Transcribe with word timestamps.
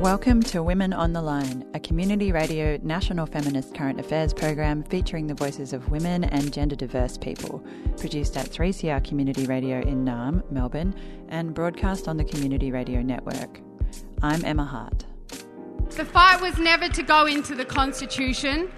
Welcome 0.00 0.42
to 0.44 0.62
Women 0.62 0.94
on 0.94 1.12
the 1.12 1.20
Line, 1.20 1.62
a 1.74 1.78
community 1.78 2.32
radio 2.32 2.78
national 2.82 3.26
feminist 3.26 3.74
current 3.74 4.00
affairs 4.00 4.32
program 4.32 4.82
featuring 4.84 5.26
the 5.26 5.34
voices 5.34 5.74
of 5.74 5.90
women 5.90 6.24
and 6.24 6.50
gender 6.54 6.74
diverse 6.74 7.18
people, 7.18 7.62
produced 7.98 8.38
at 8.38 8.46
3CR 8.46 9.06
Community 9.06 9.44
Radio 9.44 9.80
in 9.82 10.02
Naarm, 10.02 10.50
Melbourne, 10.50 10.94
and 11.28 11.52
broadcast 11.52 12.08
on 12.08 12.16
the 12.16 12.24
Community 12.24 12.72
Radio 12.72 13.02
Network. 13.02 13.60
I'm 14.22 14.42
Emma 14.42 14.64
Hart. 14.64 15.04
The 15.90 16.06
fight 16.06 16.40
was 16.40 16.56
never 16.56 16.88
to 16.88 17.02
go 17.02 17.26
into 17.26 17.54
the 17.54 17.66
Constitution. 17.66 18.72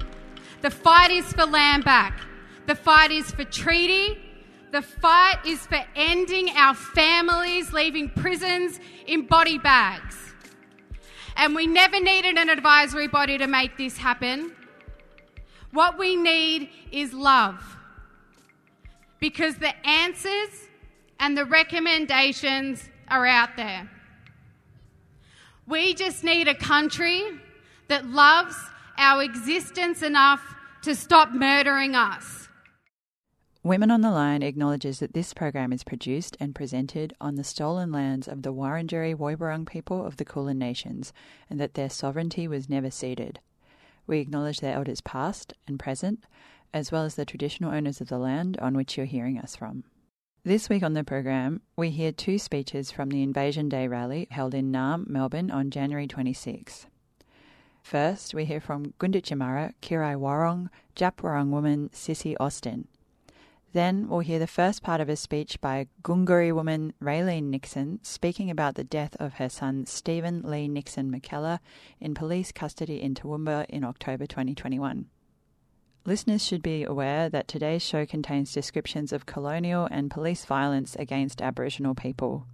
The 0.60 0.70
fight 0.70 1.12
is 1.12 1.32
for 1.34 1.46
land 1.46 1.84
back. 1.84 2.20
The 2.66 2.74
fight 2.74 3.12
is 3.12 3.30
for 3.30 3.44
treaty. 3.44 4.18
The 4.72 4.82
fight 4.82 5.38
is 5.46 5.60
for 5.60 5.84
ending 5.94 6.48
our 6.56 6.74
families 6.74 7.72
leaving 7.72 8.10
prisons 8.10 8.80
in 9.06 9.28
body 9.28 9.58
bags. 9.58 10.31
And 11.36 11.54
we 11.54 11.66
never 11.66 12.00
needed 12.00 12.36
an 12.36 12.48
advisory 12.48 13.08
body 13.08 13.38
to 13.38 13.46
make 13.46 13.76
this 13.76 13.96
happen. 13.96 14.52
What 15.72 15.98
we 15.98 16.16
need 16.16 16.70
is 16.90 17.12
love. 17.12 17.62
Because 19.18 19.56
the 19.56 19.74
answers 19.86 20.68
and 21.18 21.36
the 21.36 21.44
recommendations 21.44 22.88
are 23.08 23.26
out 23.26 23.56
there. 23.56 23.88
We 25.66 25.94
just 25.94 26.24
need 26.24 26.48
a 26.48 26.54
country 26.54 27.22
that 27.88 28.06
loves 28.06 28.56
our 28.98 29.22
existence 29.22 30.02
enough 30.02 30.42
to 30.82 30.94
stop 30.94 31.30
murdering 31.30 31.94
us. 31.94 32.41
Women 33.64 33.92
on 33.92 34.00
the 34.00 34.10
Line 34.10 34.42
acknowledges 34.42 34.98
that 34.98 35.14
this 35.14 35.32
program 35.32 35.72
is 35.72 35.84
produced 35.84 36.36
and 36.40 36.52
presented 36.52 37.14
on 37.20 37.36
the 37.36 37.44
stolen 37.44 37.92
lands 37.92 38.26
of 38.26 38.42
the 38.42 38.52
Wurundjeri 38.52 39.14
Woiwurrung 39.14 39.68
people 39.68 40.04
of 40.04 40.16
the 40.16 40.24
Kulin 40.24 40.58
Nations 40.58 41.12
and 41.48 41.60
that 41.60 41.74
their 41.74 41.88
sovereignty 41.88 42.48
was 42.48 42.68
never 42.68 42.90
ceded. 42.90 43.38
We 44.04 44.18
acknowledge 44.18 44.58
their 44.58 44.74
elders 44.74 45.00
past 45.00 45.54
and 45.68 45.78
present, 45.78 46.24
as 46.74 46.90
well 46.90 47.04
as 47.04 47.14
the 47.14 47.24
traditional 47.24 47.72
owners 47.72 48.00
of 48.00 48.08
the 48.08 48.18
land 48.18 48.58
on 48.58 48.74
which 48.74 48.96
you're 48.96 49.06
hearing 49.06 49.38
us 49.38 49.54
from. 49.54 49.84
This 50.42 50.68
week 50.68 50.82
on 50.82 50.94
the 50.94 51.04
program, 51.04 51.62
we 51.76 51.90
hear 51.90 52.10
two 52.10 52.38
speeches 52.40 52.90
from 52.90 53.10
the 53.10 53.22
Invasion 53.22 53.68
Day 53.68 53.86
rally 53.86 54.26
held 54.32 54.54
in 54.54 54.72
Naarm, 54.72 55.08
Melbourne 55.08 55.52
on 55.52 55.70
January 55.70 56.08
26. 56.08 56.88
First, 57.84 58.34
we 58.34 58.44
hear 58.44 58.60
from 58.60 58.94
Gunditjmara 58.98 59.74
Girai 59.80 60.16
Wurrung, 60.16 60.68
Djab 60.96 61.14
Wurrung 61.18 61.50
woman 61.50 61.90
Sissy 61.90 62.34
Austin. 62.40 62.88
Then 63.72 64.08
we'll 64.08 64.20
hear 64.20 64.38
the 64.38 64.46
first 64.46 64.82
part 64.82 65.00
of 65.00 65.08
a 65.08 65.16
speech 65.16 65.58
by 65.60 65.86
Gunggari 66.02 66.54
woman 66.54 66.92
Raelene 67.02 67.44
Nixon 67.44 68.00
speaking 68.02 68.50
about 68.50 68.74
the 68.74 68.84
death 68.84 69.16
of 69.18 69.34
her 69.34 69.48
son 69.48 69.86
Steven 69.86 70.42
Lee 70.42 70.68
Nixon 70.68 71.10
McKellar 71.10 71.58
in 71.98 72.12
police 72.12 72.52
custody 72.52 73.00
in 73.00 73.14
Toowoomba 73.14 73.64
in 73.70 73.82
October 73.82 74.26
2021. 74.26 75.06
Listeners 76.04 76.44
should 76.44 76.62
be 76.62 76.84
aware 76.84 77.30
that 77.30 77.48
today's 77.48 77.82
show 77.82 78.04
contains 78.04 78.52
descriptions 78.52 79.10
of 79.10 79.24
colonial 79.24 79.88
and 79.90 80.10
police 80.10 80.44
violence 80.44 80.94
against 80.96 81.40
Aboriginal 81.40 81.94
people. 81.94 82.46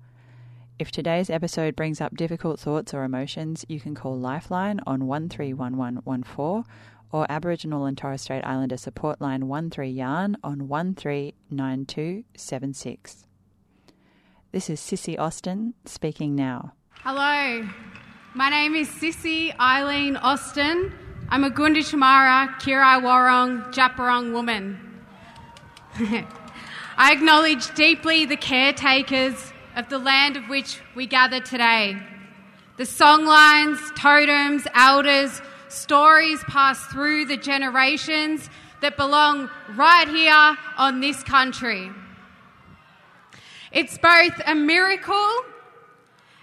If 0.78 0.92
today's 0.92 1.30
episode 1.30 1.74
brings 1.74 2.00
up 2.00 2.14
difficult 2.14 2.60
thoughts 2.60 2.94
or 2.94 3.02
emotions, 3.02 3.64
you 3.68 3.80
can 3.80 3.96
call 3.96 4.16
Lifeline 4.16 4.78
on 4.86 5.08
131114 5.08 6.64
or 7.12 7.30
Aboriginal 7.30 7.84
and 7.84 7.96
Torres 7.96 8.22
Strait 8.22 8.44
Islander 8.44 8.76
support 8.76 9.20
line 9.20 9.48
13 9.48 9.94
Yarn 9.94 10.36
on 10.42 10.66
139276. 10.68 13.26
This 14.52 14.70
is 14.70 14.80
Sissy 14.80 15.18
Austin 15.18 15.74
speaking 15.84 16.34
now. 16.34 16.72
Hello, 17.02 17.68
my 18.34 18.50
name 18.50 18.74
is 18.74 18.88
Sissy 18.88 19.56
Eileen 19.58 20.16
Austin. 20.16 20.92
I'm 21.30 21.44
a 21.44 21.50
Gunditjmara 21.50 22.54
Kirai 22.60 23.02
Warong 23.02 23.72
Wurrung 23.72 24.32
woman. 24.32 24.80
I 26.96 27.12
acknowledge 27.12 27.74
deeply 27.74 28.24
the 28.24 28.36
caretakers 28.36 29.52
of 29.76 29.88
the 29.88 29.98
land 29.98 30.36
of 30.36 30.48
which 30.48 30.80
we 30.96 31.06
gather 31.06 31.40
today. 31.40 31.96
The 32.78 32.84
songlines, 32.84 33.78
totems, 33.96 34.66
elders, 34.74 35.40
stories 35.72 36.42
passed 36.44 36.90
through 36.90 37.26
the 37.26 37.36
generations 37.36 38.48
that 38.80 38.96
belong 38.96 39.50
right 39.74 40.08
here 40.08 40.56
on 40.76 41.00
this 41.00 41.22
country. 41.22 41.90
It's 43.72 43.98
both 43.98 44.40
a 44.46 44.54
miracle 44.54 45.30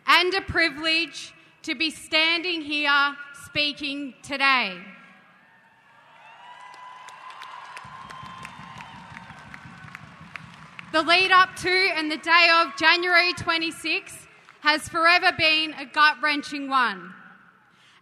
and 0.05 0.33
a 0.33 0.41
privilege 0.41 1.33
to 1.63 1.73
be 1.73 1.89
standing 1.89 2.61
here 2.61 3.15
speaking 3.45 4.13
today. 4.21 4.77
The 10.91 11.01
lead 11.01 11.31
up 11.31 11.55
to 11.57 11.89
and 11.95 12.11
the 12.11 12.17
day 12.17 12.47
of 12.61 12.77
January 12.77 13.33
26 13.33 14.27
has 14.61 14.87
forever 14.87 15.31
been 15.37 15.73
a 15.73 15.85
gut 15.85 16.17
wrenching 16.21 16.69
one 16.69 17.14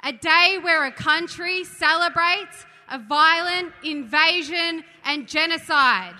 a 0.03 0.11
day 0.11 0.59
where 0.61 0.85
a 0.85 0.91
country 0.91 1.63
celebrates 1.63 2.65
a 2.91 2.99
violent 2.99 3.71
invasion 3.83 4.83
and 5.05 5.27
genocide. 5.27 6.13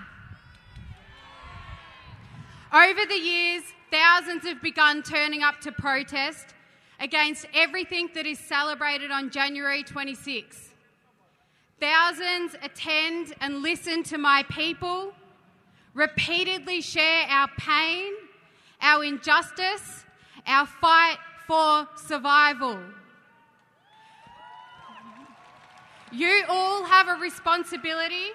Over 2.74 3.06
the 3.06 3.20
years, 3.20 3.64
thousands 3.92 4.46
have 4.46 4.62
begun 4.62 5.04
turning 5.04 5.44
up 5.44 5.60
to 5.62 5.72
protest 5.72 6.56
against 7.00 7.46
everything 7.54 8.10
that 8.16 8.26
is 8.26 8.40
celebrated 8.40 9.12
on 9.12 9.30
January 9.30 9.84
26. 9.84 10.70
Thousands 11.80 12.56
attend 12.64 13.36
and 13.42 13.62
listen 13.62 14.04
to 14.04 14.18
my 14.18 14.44
people, 14.50 15.14
repeatedly 15.94 16.80
share 16.80 17.28
our 17.28 17.50
pain, 17.58 18.14
our 18.82 19.04
injustice, 19.04 20.06
our 20.48 20.66
fight 20.66 21.18
for 21.46 21.88
survival. 21.98 22.80
You 26.14 26.44
all 26.48 26.84
have 26.84 27.08
a 27.08 27.16
responsibility 27.16 28.28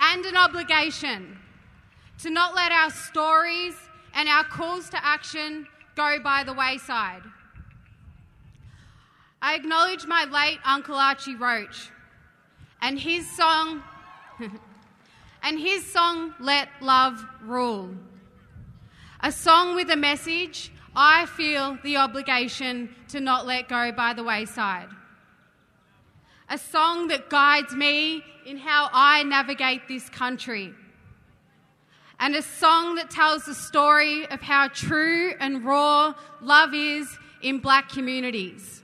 and 0.00 0.26
an 0.26 0.36
obligation 0.36 1.38
to 2.18 2.30
not 2.30 2.56
let 2.56 2.72
our 2.72 2.90
stories 2.90 3.76
and 4.12 4.28
our 4.28 4.42
calls 4.42 4.90
to 4.90 5.04
action 5.04 5.68
go 5.94 6.18
by 6.18 6.42
the 6.42 6.52
wayside. 6.52 7.22
I 9.40 9.54
acknowledge 9.54 10.06
my 10.06 10.24
late 10.24 10.58
Uncle 10.64 10.96
Archie 10.96 11.36
Roach 11.36 11.90
and 12.82 12.98
his 12.98 13.30
song 13.36 13.84
and 15.44 15.60
his 15.60 15.86
song 15.86 16.34
Let 16.40 16.70
Love 16.80 17.24
Rule. 17.40 17.94
A 19.20 19.30
song 19.30 19.76
with 19.76 19.90
a 19.90 19.96
message 19.96 20.72
I 20.96 21.26
feel 21.26 21.78
the 21.84 21.98
obligation 21.98 22.92
to 23.10 23.20
not 23.20 23.46
let 23.46 23.68
go 23.68 23.92
by 23.92 24.12
the 24.12 24.24
wayside 24.24 24.88
a 26.50 26.58
song 26.58 27.06
that 27.08 27.30
guides 27.30 27.72
me 27.74 28.24
in 28.44 28.56
how 28.58 28.90
I 28.92 29.22
navigate 29.22 29.86
this 29.86 30.08
country, 30.08 30.74
and 32.18 32.34
a 32.34 32.42
song 32.42 32.96
that 32.96 33.08
tells 33.08 33.44
the 33.44 33.54
story 33.54 34.26
of 34.26 34.42
how 34.42 34.66
true 34.68 35.32
and 35.38 35.64
raw 35.64 36.12
love 36.42 36.74
is 36.74 37.08
in 37.40 37.60
black 37.60 37.88
communities. 37.88 38.82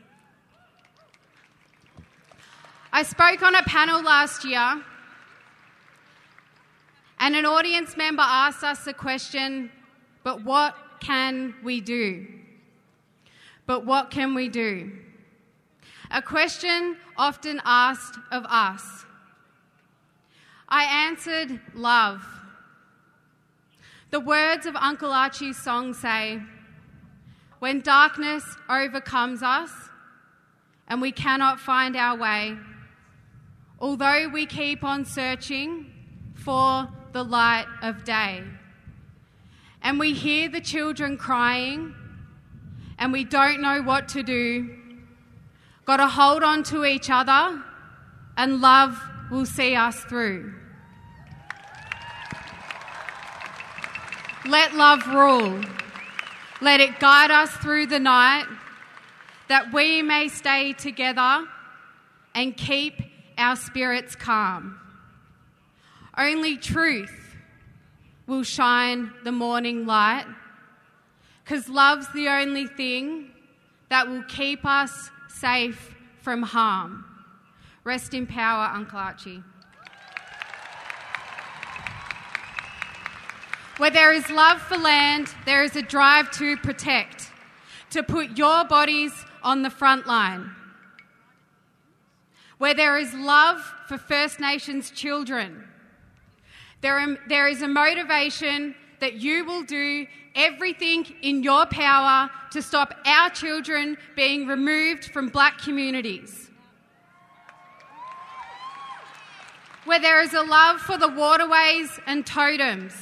I 2.92 3.02
spoke 3.02 3.42
on 3.42 3.56
a 3.56 3.62
panel 3.64 4.00
last 4.00 4.44
year, 4.44 4.82
and 7.18 7.34
an 7.34 7.44
audience 7.44 7.96
member 7.96 8.22
asked 8.22 8.62
us 8.62 8.84
the 8.84 8.94
question 8.94 9.70
but 10.22 10.42
what 10.42 10.74
can 10.98 11.54
we 11.62 11.80
do? 11.80 12.26
But 13.64 13.86
what 13.86 14.10
can 14.10 14.34
we 14.34 14.48
do? 14.48 14.90
A 16.10 16.22
question 16.22 16.96
often 17.16 17.60
asked 17.64 18.18
of 18.30 18.44
us. 18.46 19.04
I 20.68 20.84
answered, 21.08 21.60
Love. 21.74 22.24
The 24.10 24.20
words 24.20 24.66
of 24.66 24.76
Uncle 24.76 25.12
Archie's 25.12 25.56
song 25.56 25.94
say, 25.94 26.40
When 27.58 27.80
darkness 27.80 28.44
overcomes 28.68 29.42
us 29.42 29.70
and 30.88 31.00
we 31.00 31.12
cannot 31.12 31.60
find 31.60 31.96
our 31.96 32.16
way, 32.16 32.56
although 33.80 34.28
we 34.28 34.46
keep 34.46 34.84
on 34.84 35.04
searching 35.04 35.92
for 36.34 36.88
the 37.12 37.24
light 37.24 37.66
of 37.82 38.04
day, 38.04 38.42
and 39.82 39.98
we 39.98 40.14
hear 40.14 40.48
the 40.48 40.60
children 40.60 41.16
crying 41.16 41.94
and 42.98 43.12
we 43.12 43.24
don't 43.24 43.60
know 43.60 43.82
what 43.82 44.08
to 44.08 44.22
do 44.22 44.85
got 45.86 45.98
to 45.98 46.08
hold 46.08 46.42
on 46.42 46.62
to 46.64 46.84
each 46.84 47.08
other, 47.10 47.62
and 48.36 48.60
love 48.60 49.00
will 49.30 49.46
see 49.46 49.74
us 49.74 49.98
through. 50.04 50.52
Let 54.46 54.74
love 54.74 55.06
rule. 55.08 55.60
Let 56.60 56.80
it 56.80 57.00
guide 57.00 57.30
us 57.30 57.50
through 57.50 57.86
the 57.86 57.98
night. 57.98 58.46
that 59.48 59.72
we 59.72 60.02
may 60.02 60.28
stay 60.28 60.72
together 60.72 61.44
and 62.34 62.56
keep 62.56 62.94
our 63.38 63.56
spirits 63.56 64.16
calm. 64.16 64.78
Only 66.16 66.56
truth 66.56 67.36
will 68.26 68.42
shine 68.42 69.12
the 69.24 69.32
morning 69.32 69.86
light 69.86 70.26
because 71.44 71.68
love's 71.68 72.12
the 72.12 72.28
only 72.28 72.66
thing 72.66 73.30
that 73.88 74.08
will 74.08 74.24
keep 74.24 74.64
us 74.64 75.10
safe 75.28 75.94
from 76.20 76.42
harm. 76.42 77.04
Rest 77.84 78.14
in 78.14 78.26
power, 78.26 78.70
Uncle 78.72 78.98
Archie. 78.98 79.42
Where 83.78 83.90
there 83.90 84.12
is 84.12 84.28
love 84.30 84.60
for 84.62 84.78
land, 84.78 85.28
there 85.44 85.62
is 85.62 85.76
a 85.76 85.82
drive 85.82 86.30
to 86.32 86.56
protect, 86.56 87.30
to 87.90 88.02
put 88.02 88.38
your 88.38 88.64
bodies 88.64 89.12
on 89.42 89.62
the 89.62 89.70
front 89.70 90.06
line. 90.06 90.50
Where 92.58 92.74
there 92.74 92.96
is 92.96 93.12
love 93.12 93.60
for 93.86 93.98
First 93.98 94.40
Nations 94.40 94.90
children, 94.90 95.68
there, 96.80 97.18
there 97.28 97.48
is 97.48 97.60
a 97.60 97.68
motivation 97.68 98.74
that 99.00 99.14
you 99.14 99.44
will 99.44 99.62
do 99.62 100.06
everything 100.34 101.06
in 101.22 101.42
your 101.42 101.66
power 101.66 102.30
to 102.52 102.62
stop 102.62 102.94
our 103.04 103.30
children 103.30 103.96
being 104.14 104.46
removed 104.46 105.06
from 105.06 105.28
black 105.28 105.58
communities. 105.58 106.50
Where 109.84 110.00
there 110.00 110.20
is 110.20 110.34
a 110.34 110.42
love 110.42 110.80
for 110.80 110.98
the 110.98 111.08
waterways 111.08 111.98
and 112.06 112.26
totems. 112.26 112.92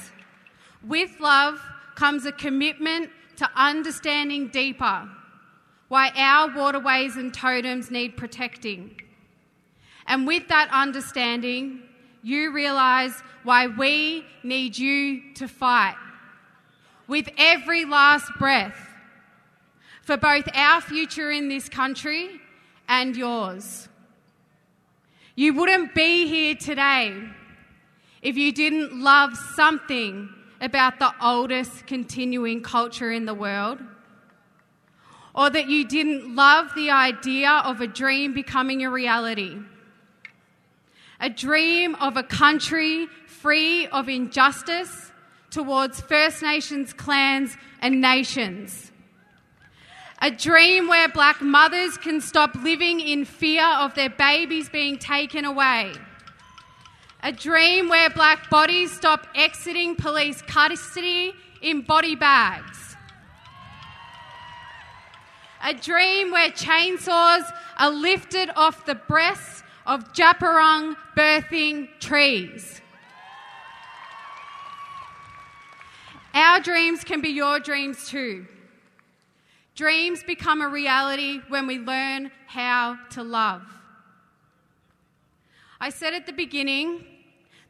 With 0.87 1.19
love 1.19 1.61
comes 1.95 2.27
a 2.27 2.33
commitment 2.33 3.11
to 3.37 3.51
understanding 3.57 4.49
deeper 4.49 5.09
why 5.89 6.11
our 6.17 6.55
waterways 6.55 7.17
and 7.17 7.33
totems 7.33 7.91
need 7.91 8.17
protecting. 8.17 9.01
And 10.07 10.27
with 10.27 10.49
that 10.49 10.69
understanding, 10.73 11.83
you 12.25 12.53
realise 12.53 13.13
why 13.43 13.67
we 13.67 14.25
need 14.43 14.79
you 14.79 15.35
to 15.35 15.47
fight 15.47 15.97
with 17.07 17.29
every 17.37 17.85
last 17.85 18.33
breath 18.39 18.89
for 20.03 20.17
both 20.17 20.49
our 20.55 20.81
future 20.81 21.31
in 21.31 21.51
this 21.51 21.69
country 21.69 22.41
and 22.89 23.15
yours. 23.15 23.91
You 25.37 25.53
wouldn't 25.53 25.95
be 25.95 26.27
here 26.27 26.55
today 26.55 27.15
if 28.23 28.39
you 28.39 28.53
didn't 28.53 29.03
love 29.03 29.37
something 29.55 30.31
about 30.63 30.99
the 30.99 31.13
oldest 31.21 31.87
continuing 31.87 32.63
culture 32.63 33.13
in 33.13 33.27
the 33.27 33.35
world, 33.35 33.81
or 35.35 35.51
that 35.51 35.69
you 35.69 35.87
didn't 35.87 36.35
love 36.35 36.71
the 36.75 36.91
idea 36.91 37.51
of 37.51 37.83
a 37.83 37.87
dream 37.87 38.33
becoming 38.33 38.83
a 38.83 38.89
reality 38.89 39.59
a 41.25 41.31
dream 41.31 41.95
of 41.95 42.19
a 42.19 42.23
country 42.23 43.07
free 43.27 43.87
of 43.87 44.11
injustice 44.11 45.11
towards 45.49 45.99
First 46.03 46.43
Nations 46.43 46.93
clans 46.93 47.57
and 47.81 48.03
nations. 48.03 48.93
A 50.21 50.31
dream 50.31 50.87
where 50.87 51.09
black 51.09 51.41
mothers 51.41 51.97
can 51.97 52.21
stop 52.21 52.55
living 52.57 53.01
in 53.01 53.25
fear 53.25 53.65
of 53.65 53.95
their 53.95 54.11
babies 54.11 54.69
being 54.69 54.99
taken 54.99 55.47
away. 55.47 55.95
A 57.23 57.33
dream 57.33 57.89
where 57.89 58.11
black 58.11 58.51
bodies 58.51 58.93
stop 58.93 59.27
exiting 59.35 59.97
police 59.97 60.43
custody 60.43 61.33
in 61.63 61.81
body 61.81 62.17
bags. 62.17 62.97
A 65.65 65.73
dream 65.73 66.33
where 66.33 66.51
chainsaws 66.51 67.51
are 67.79 67.91
lifted 67.91 68.51
off 68.57 68.85
the 68.85 68.95
breasts 68.95 69.64
of 69.87 70.13
Djab 70.13 70.39
Wurrung 70.39 70.97
birthing 71.17 71.89
trees. 72.01 72.81
Our 76.33 76.61
dreams 76.61 77.05
can 77.05 77.21
be 77.21 77.29
your 77.29 77.61
dreams 77.61 78.09
too. 78.09 78.47
Dreams 79.75 80.23
become 80.23 80.63
a 80.63 80.69
reality 80.69 81.41
when 81.49 81.67
we 81.67 81.79
learn 81.79 82.31
how 82.47 82.99
to 83.11 83.23
love. 83.23 83.63
I 85.81 85.91
said 85.91 86.15
at 86.15 86.27
the 86.27 86.33
beginning 86.33 87.05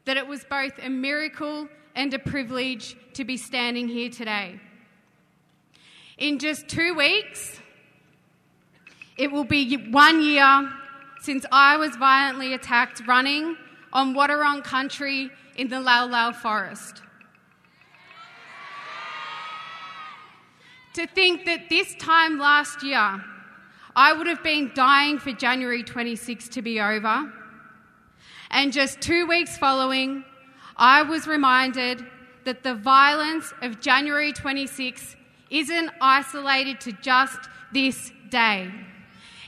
that 0.05 0.17
it 0.17 0.25
was 0.25 0.43
both 0.43 0.73
a 0.81 0.89
miracle 0.89 1.67
and 1.95 2.13
a 2.13 2.19
privilege 2.19 2.95
to 3.13 3.25
be 3.25 3.37
standing 3.37 3.87
here 3.87 4.09
today. 4.09 4.59
In 6.17 6.39
just 6.39 6.67
two 6.67 6.93
weeks, 6.93 7.59
it 9.17 9.31
will 9.31 9.43
be 9.43 9.75
one 9.91 10.21
year 10.21 10.71
since 11.25 11.43
I 11.51 11.75
was 11.77 11.95
violently 11.95 12.53
attacked 12.53 13.01
running 13.07 13.57
on 13.91 14.13
Wadawurrung 14.13 14.63
country 14.63 15.31
in 15.55 15.69
the 15.69 15.79
Lal 15.79 16.05
Lal 16.05 16.33
forest. 16.33 17.01
To 20.93 21.07
think 21.07 21.45
that 21.45 21.67
this 21.67 21.95
time 21.95 22.37
last 22.37 22.83
year, 22.83 23.23
I 23.95 24.13
would 24.13 24.27
have 24.27 24.43
been 24.43 24.71
dying 24.75 25.17
for 25.17 25.31
January 25.31 25.81
26 25.81 26.47
to 26.49 26.61
be 26.61 26.79
over. 26.79 27.33
And 28.51 28.71
just 28.71 29.01
two 29.01 29.25
weeks 29.25 29.57
following, 29.57 30.23
I 30.77 31.01
was 31.01 31.25
reminded 31.25 32.05
that 32.43 32.61
the 32.61 32.75
violence 32.75 33.51
of 33.63 33.81
January 33.81 34.31
26 34.31 35.15
isn't 35.49 35.89
isolated 35.99 36.79
to 36.81 36.91
just 36.91 37.39
this 37.73 38.11
day. 38.29 38.71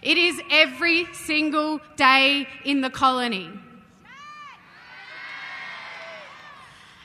It 0.02 0.18
is 0.18 0.42
every 0.52 1.12
single 1.14 1.80
day 1.96 2.48
in 2.64 2.82
the 2.82 2.90
colony. 2.90 3.50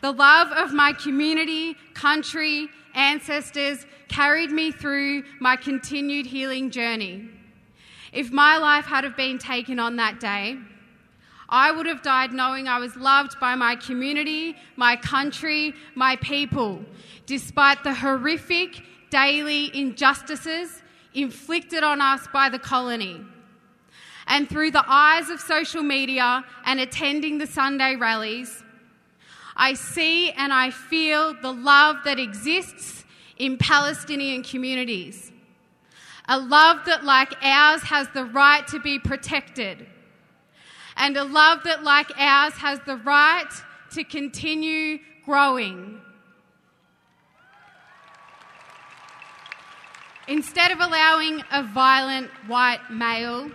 The 0.02 0.12
love 0.12 0.48
of 0.50 0.72
my 0.72 0.92
community, 0.92 1.76
country, 1.94 2.68
ancestors 2.94 3.86
carried 4.08 4.50
me 4.50 4.72
through 4.72 5.22
my 5.40 5.56
continued 5.56 6.26
healing 6.26 6.70
journey. 6.70 7.28
If 8.12 8.30
my 8.30 8.58
life 8.58 8.84
had 8.84 9.04
have 9.04 9.16
been 9.16 9.38
taken 9.38 9.78
on 9.78 9.96
that 9.96 10.20
day, 10.20 10.58
I 11.48 11.70
would 11.70 11.86
have 11.86 12.02
died 12.02 12.32
knowing 12.32 12.66
I 12.66 12.78
was 12.78 12.96
loved 12.96 13.38
by 13.38 13.54
my 13.54 13.76
community, 13.76 14.56
my 14.76 14.96
country, 14.96 15.74
my 15.94 16.16
people, 16.16 16.84
despite 17.26 17.84
the 17.84 17.94
horrific 17.94 18.82
daily 19.10 19.70
injustices 19.76 20.81
inflicted 21.14 21.82
on 21.82 22.00
us 22.00 22.26
by 22.32 22.48
the 22.48 22.58
colony. 22.58 23.20
And 24.26 24.48
through 24.48 24.70
the 24.70 24.84
eyes 24.86 25.30
of 25.30 25.40
social 25.40 25.82
media 25.82 26.44
and 26.64 26.80
attending 26.80 27.38
the 27.38 27.46
Sunday 27.46 27.96
rallies, 27.96 28.62
I 29.56 29.74
see 29.74 30.30
and 30.30 30.52
I 30.52 30.70
feel 30.70 31.34
the 31.34 31.52
love 31.52 31.96
that 32.04 32.18
exists 32.18 33.04
in 33.36 33.58
Palestinian 33.58 34.42
communities. 34.42 35.30
A 36.28 36.38
love 36.38 36.84
that, 36.86 37.04
like 37.04 37.34
ours, 37.42 37.82
has 37.82 38.08
the 38.14 38.24
right 38.24 38.66
to 38.68 38.78
be 38.78 38.98
protected. 38.98 39.86
And 40.96 41.16
a 41.16 41.24
love 41.24 41.64
that, 41.64 41.82
like 41.82 42.10
ours, 42.16 42.54
has 42.54 42.78
the 42.86 42.96
right 42.96 43.50
to 43.90 44.04
continue 44.04 44.98
growing. 45.24 46.00
Instead 50.32 50.70
of 50.70 50.80
allowing 50.80 51.44
a 51.52 51.62
violent 51.62 52.30
white 52.46 52.80
male, 52.90 53.50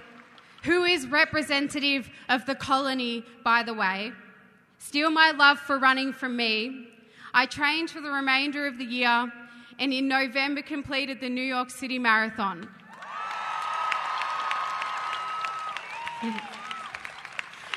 who 0.62 0.84
is 0.84 1.08
representative 1.08 2.08
of 2.30 2.46
the 2.46 2.54
colony, 2.54 3.26
by 3.44 3.64
the 3.64 3.74
way, 3.74 4.12
steal 4.78 5.10
my 5.10 5.32
love 5.32 5.58
for 5.58 5.80
running 5.80 6.14
from 6.14 6.36
me, 6.36 6.88
I 7.34 7.48
trained 7.48 7.90
for 7.90 8.00
the 8.00 8.12
remainder 8.12 8.68
of 8.68 8.78
the 8.78 8.86
year 8.86 9.34
and 9.80 9.92
in 9.92 10.08
November 10.08 10.62
completed 10.62 11.20
the 11.20 11.30
New 11.30 11.42
York 11.42 11.72
City 11.72 11.98
Marathon. 11.98 12.70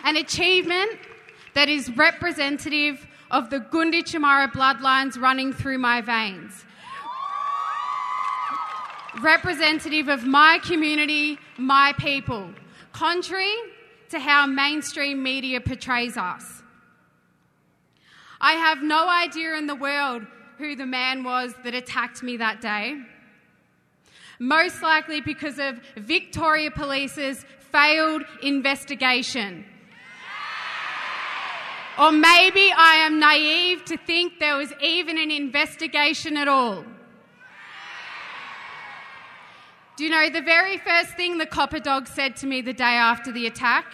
An 0.04 0.16
achievement 0.16 0.99
that 1.54 1.71
is 1.71 1.88
representative 1.97 3.07
of 3.30 3.49
the 3.49 3.61
Gunditjmara 3.61 4.52
bloodlines 4.52 5.19
running 5.19 5.54
through 5.54 5.78
my 5.78 6.02
veins 6.02 6.66
representative 9.23 10.09
of 10.09 10.25
my 10.25 10.59
community, 10.62 11.38
my 11.59 11.93
people, 11.99 12.50
contrary 12.93 13.55
to 14.11 14.19
how 14.19 14.47
mainstream 14.47 15.23
media 15.23 15.61
portrays 15.61 16.17
us. 16.17 16.62
I 18.40 18.52
have 18.52 18.83
no 18.83 19.09
idea 19.09 19.57
in 19.57 19.67
the 19.67 19.75
world 19.75 20.23
who 20.59 20.76
the 20.76 20.87
man 20.87 21.25
was 21.25 21.55
that 21.64 21.75
attacked 21.75 22.23
me 22.23 22.37
that 22.38 22.61
day. 22.61 23.00
Most 24.38 24.83
likely 24.83 25.21
because 25.21 25.59
of 25.59 25.81
Victoria 25.97 26.71
Police's 26.71 27.45
failed 27.71 28.23
investigation. 28.43 29.64
Or 31.99 32.12
maybe 32.12 32.73
I 32.75 32.97
am 33.07 33.21
naive 33.21 33.85
to 33.87 33.97
think 33.99 34.38
there 34.38 34.57
was 34.57 34.73
even 34.83 35.19
an 35.19 35.31
investigation 35.31 36.38
at 36.38 36.49
all. 36.49 36.85
Do 40.00 40.07
you 40.07 40.12
know 40.12 40.30
the 40.30 40.40
very 40.40 40.78
first 40.78 41.11
thing 41.11 41.37
the 41.37 41.45
copper 41.45 41.78
dog 41.78 42.09
said 42.09 42.35
to 42.37 42.47
me 42.47 42.62
the 42.62 42.73
day 42.73 42.85
after 42.85 43.30
the 43.30 43.47
attack? 43.47 43.85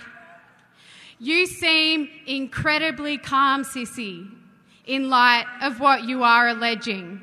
You 1.18 1.46
seem 1.46 2.08
incredibly 2.26 3.18
calm, 3.18 3.64
Sissy, 3.64 4.30
in 4.84 5.10
light 5.10 5.46
of 5.62 5.80
what 5.80 6.04
you 6.04 6.22
are 6.22 6.46
alleging. 6.46 7.22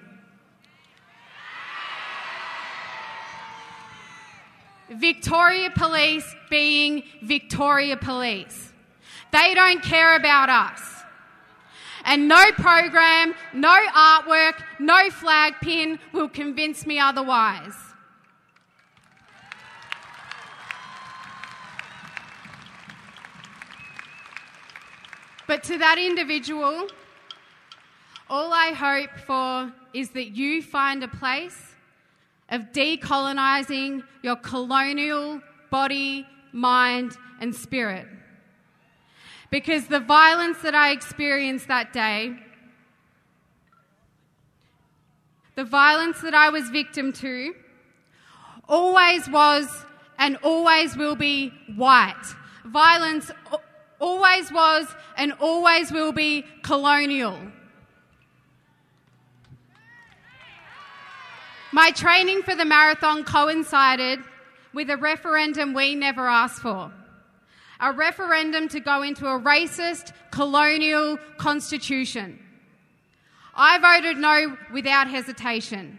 Victoria 4.90 5.70
Police 5.74 6.36
being 6.50 7.04
Victoria 7.22 7.96
Police. 7.96 8.74
They 9.32 9.54
don't 9.54 9.82
care 9.82 10.18
about 10.18 10.50
us. 10.50 10.82
And 12.04 12.28
no 12.28 12.52
program, 12.52 13.34
no 13.54 13.80
artwork, 13.96 14.62
no 14.78 15.10
flag 15.10 15.54
pin 15.62 16.00
will 16.12 16.28
convince 16.28 16.86
me 16.86 17.00
otherwise. 17.00 17.93
But 25.48 25.64
to 25.66 25.78
that 25.78 25.98
individual, 25.98 26.88
all 28.30 28.54
I 28.54 28.72
hope 28.72 29.12
for 29.28 29.74
is 29.94 30.12
that 30.12 30.36
you 30.36 30.62
find 30.62 31.04
a 31.04 31.08
place 31.08 31.76
of 32.50 32.72
decolonising 32.72 34.04
your 34.22 34.36
colonial 34.38 35.42
body, 35.70 36.26
mind, 36.52 37.18
and 37.42 37.54
spirit. 37.54 38.08
Because 39.50 39.88
the 39.88 40.00
violence 40.00 40.60
that 40.64 40.74
I 40.74 40.92
experienced 40.92 41.68
that 41.68 41.94
day, 41.94 42.36
the 45.56 45.64
violence 45.64 46.22
that 46.22 46.34
I 46.34 46.50
was 46.50 46.70
victim 46.70 47.12
to, 47.14 47.54
always 48.68 49.30
was 49.30 49.68
and 50.18 50.38
always 50.38 50.96
will 50.96 51.16
be 51.16 51.52
white. 51.76 52.24
Violence 52.66 53.30
always 54.04 54.52
was 54.52 54.86
and 55.16 55.32
always 55.40 55.90
will 55.90 56.12
be 56.12 56.46
colonial. 56.62 57.40
My 61.72 61.90
training 61.92 62.44
for 62.44 62.54
the 62.54 62.66
marathon 62.66 63.24
coincided 63.24 64.20
with 64.74 64.90
a 64.90 64.98
referendum 64.98 65.74
we 65.74 65.96
never 65.96 66.28
asked 66.28 66.62
for. 66.62 66.92
A 67.80 67.94
referendum 67.94 68.68
to 68.70 68.80
go 68.80 69.02
into 69.02 69.26
a 69.26 69.40
racist, 69.40 70.12
colonial 70.32 71.18
constitution. 71.38 72.40
I 73.56 73.80
voted 73.80 74.18
no 74.18 74.58
without 74.74 75.08
hesitation. 75.08 75.98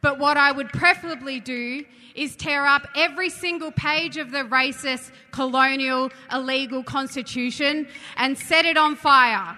But 0.00 0.18
what 0.18 0.36
I 0.36 0.52
would 0.52 0.68
preferably 0.68 1.40
do 1.40 1.84
is 2.14 2.36
tear 2.36 2.64
up 2.64 2.86
every 2.94 3.28
single 3.28 3.72
page 3.72 4.16
of 4.16 4.30
the 4.30 4.44
racist, 4.44 5.10
colonial, 5.30 6.10
illegal 6.32 6.82
constitution 6.82 7.88
and 8.16 8.38
set 8.38 8.64
it 8.64 8.76
on 8.76 8.96
fire. 8.96 9.56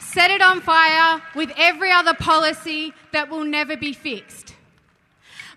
Set 0.00 0.30
it 0.30 0.42
on 0.42 0.60
fire 0.60 1.22
with 1.34 1.50
every 1.56 1.90
other 1.90 2.14
policy 2.14 2.92
that 3.12 3.30
will 3.30 3.44
never 3.44 3.76
be 3.76 3.92
fixed. 3.92 4.54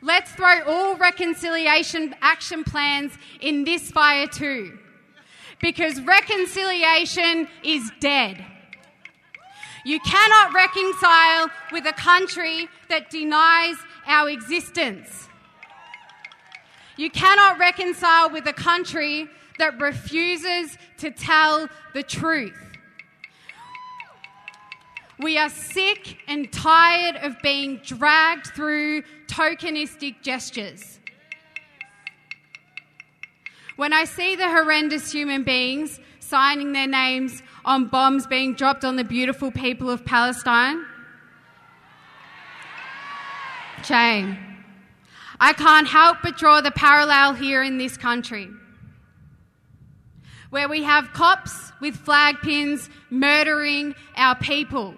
Let's 0.01 0.31
throw 0.31 0.61
all 0.65 0.95
reconciliation 0.95 2.15
action 2.21 2.63
plans 2.63 3.11
in 3.41 3.63
this 3.63 3.91
fire 3.91 4.27
too. 4.27 4.77
Because 5.61 5.99
reconciliation 6.01 7.47
is 7.63 7.91
dead. 7.99 8.45
You 9.85 9.99
cannot 9.99 10.51
reconcile 10.51 11.51
with 11.71 11.85
a 11.85 11.93
country 11.93 12.67
that 12.89 13.11
denies 13.11 13.75
our 14.07 14.29
existence. 14.31 15.29
You 16.97 17.11
cannot 17.11 17.59
reconcile 17.59 18.31
with 18.31 18.47
a 18.47 18.53
country 18.53 19.29
that 19.59 19.79
refuses 19.79 20.75
to 20.97 21.11
tell 21.11 21.69
the 21.93 22.01
truth. 22.01 22.57
We 25.19 25.37
are 25.37 25.49
sick 25.49 26.17
and 26.27 26.51
tired 26.51 27.17
of 27.17 27.39
being 27.43 27.77
dragged 27.85 28.47
through 28.47 29.03
tokenistic 29.27 30.23
gestures. 30.23 30.99
When 33.75 33.93
I 33.93 34.05
see 34.05 34.35
the 34.35 34.49
horrendous 34.49 35.11
human 35.11 35.43
beings 35.43 35.99
signing 36.19 36.73
their 36.73 36.87
names 36.87 37.43
on 37.65 37.87
bombs 37.87 38.27
being 38.27 38.53
dropped 38.53 38.85
on 38.85 38.95
the 38.95 39.03
beautiful 39.03 39.51
people 39.51 39.89
of 39.89 40.05
Palestine? 40.05 40.85
Shame. 43.83 44.37
I 45.39 45.51
can't 45.53 45.87
help 45.87 46.19
but 46.23 46.37
draw 46.37 46.61
the 46.61 46.71
parallel 46.71 47.33
here 47.33 47.61
in 47.61 47.77
this 47.77 47.97
country, 47.97 48.49
where 50.49 50.69
we 50.69 50.83
have 50.83 51.11
cops 51.11 51.73
with 51.81 51.95
flag 51.95 52.37
pins 52.41 52.89
murdering 53.09 53.95
our 54.15 54.35
people, 54.35 54.93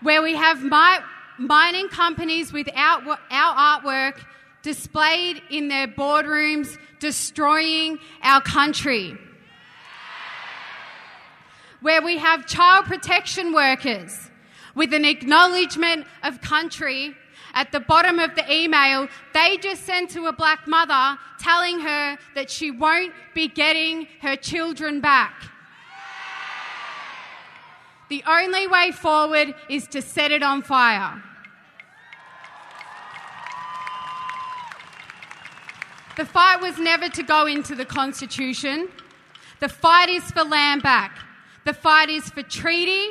where 0.00 0.22
we 0.22 0.34
have 0.34 0.62
mi- 0.62 1.04
mining 1.38 1.88
companies 1.88 2.52
with 2.52 2.68
our, 2.74 3.18
our 3.30 3.80
artwork 3.82 4.24
displayed 4.62 5.42
in 5.50 5.68
their 5.68 5.88
boardrooms, 5.88 6.78
destroying 7.00 7.98
our 8.22 8.40
country 8.40 9.18
where 11.82 12.00
we 12.00 12.18
have 12.18 12.46
child 12.46 12.86
protection 12.86 13.52
workers 13.52 14.30
with 14.74 14.94
an 14.94 15.04
acknowledgement 15.04 16.06
of 16.22 16.40
country 16.40 17.14
at 17.54 17.70
the 17.72 17.80
bottom 17.80 18.18
of 18.18 18.34
the 18.34 18.50
email 18.50 19.06
they 19.34 19.58
just 19.58 19.84
sent 19.84 20.10
to 20.10 20.26
a 20.26 20.32
black 20.32 20.66
mother 20.66 21.18
telling 21.38 21.80
her 21.80 22.16
that 22.34 22.50
she 22.50 22.70
won't 22.70 23.12
be 23.34 23.48
getting 23.48 24.06
her 24.20 24.36
children 24.36 25.00
back. 25.00 25.34
The 28.08 28.22
only 28.26 28.66
way 28.66 28.92
forward 28.92 29.54
is 29.68 29.86
to 29.88 30.02
set 30.02 30.30
it 30.30 30.42
on 30.42 30.62
fire. 30.62 31.22
The 36.16 36.26
fight 36.26 36.60
was 36.60 36.78
never 36.78 37.08
to 37.08 37.22
go 37.22 37.46
into 37.46 37.74
the 37.74 37.86
Constitution. 37.86 38.88
The 39.60 39.68
fight 39.70 40.10
is 40.10 40.24
for 40.30 40.44
land 40.44 40.82
back. 40.82 41.18
The 41.64 41.74
fight 41.74 42.08
is 42.08 42.28
for 42.30 42.42
treaty. 42.42 43.10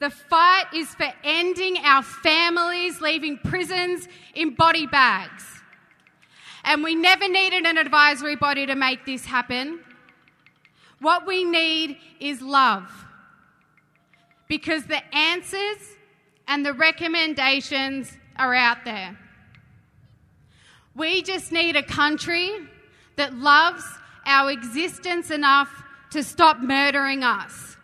The 0.00 0.10
fight 0.10 0.66
is 0.74 0.88
for 0.94 1.12
ending 1.22 1.76
our 1.78 2.02
families 2.02 3.00
leaving 3.00 3.38
prisons 3.38 4.08
in 4.34 4.54
body 4.54 4.86
bags. 4.86 5.44
And 6.64 6.82
we 6.82 6.94
never 6.94 7.28
needed 7.28 7.66
an 7.66 7.78
advisory 7.78 8.36
body 8.36 8.66
to 8.66 8.74
make 8.74 9.04
this 9.04 9.24
happen. 9.24 9.80
What 11.00 11.26
we 11.26 11.44
need 11.44 11.98
is 12.20 12.40
love. 12.40 12.90
Because 14.48 14.84
the 14.86 15.02
answers 15.14 15.78
and 16.46 16.64
the 16.64 16.72
recommendations 16.72 18.12
are 18.36 18.54
out 18.54 18.84
there. 18.84 19.18
We 20.94 21.22
just 21.22 21.52
need 21.52 21.76
a 21.76 21.82
country 21.82 22.50
that 23.16 23.34
loves 23.34 23.84
our 24.26 24.50
existence 24.50 25.30
enough 25.30 25.70
to 26.10 26.22
stop 26.22 26.60
murdering 26.60 27.24
us. 27.24 27.76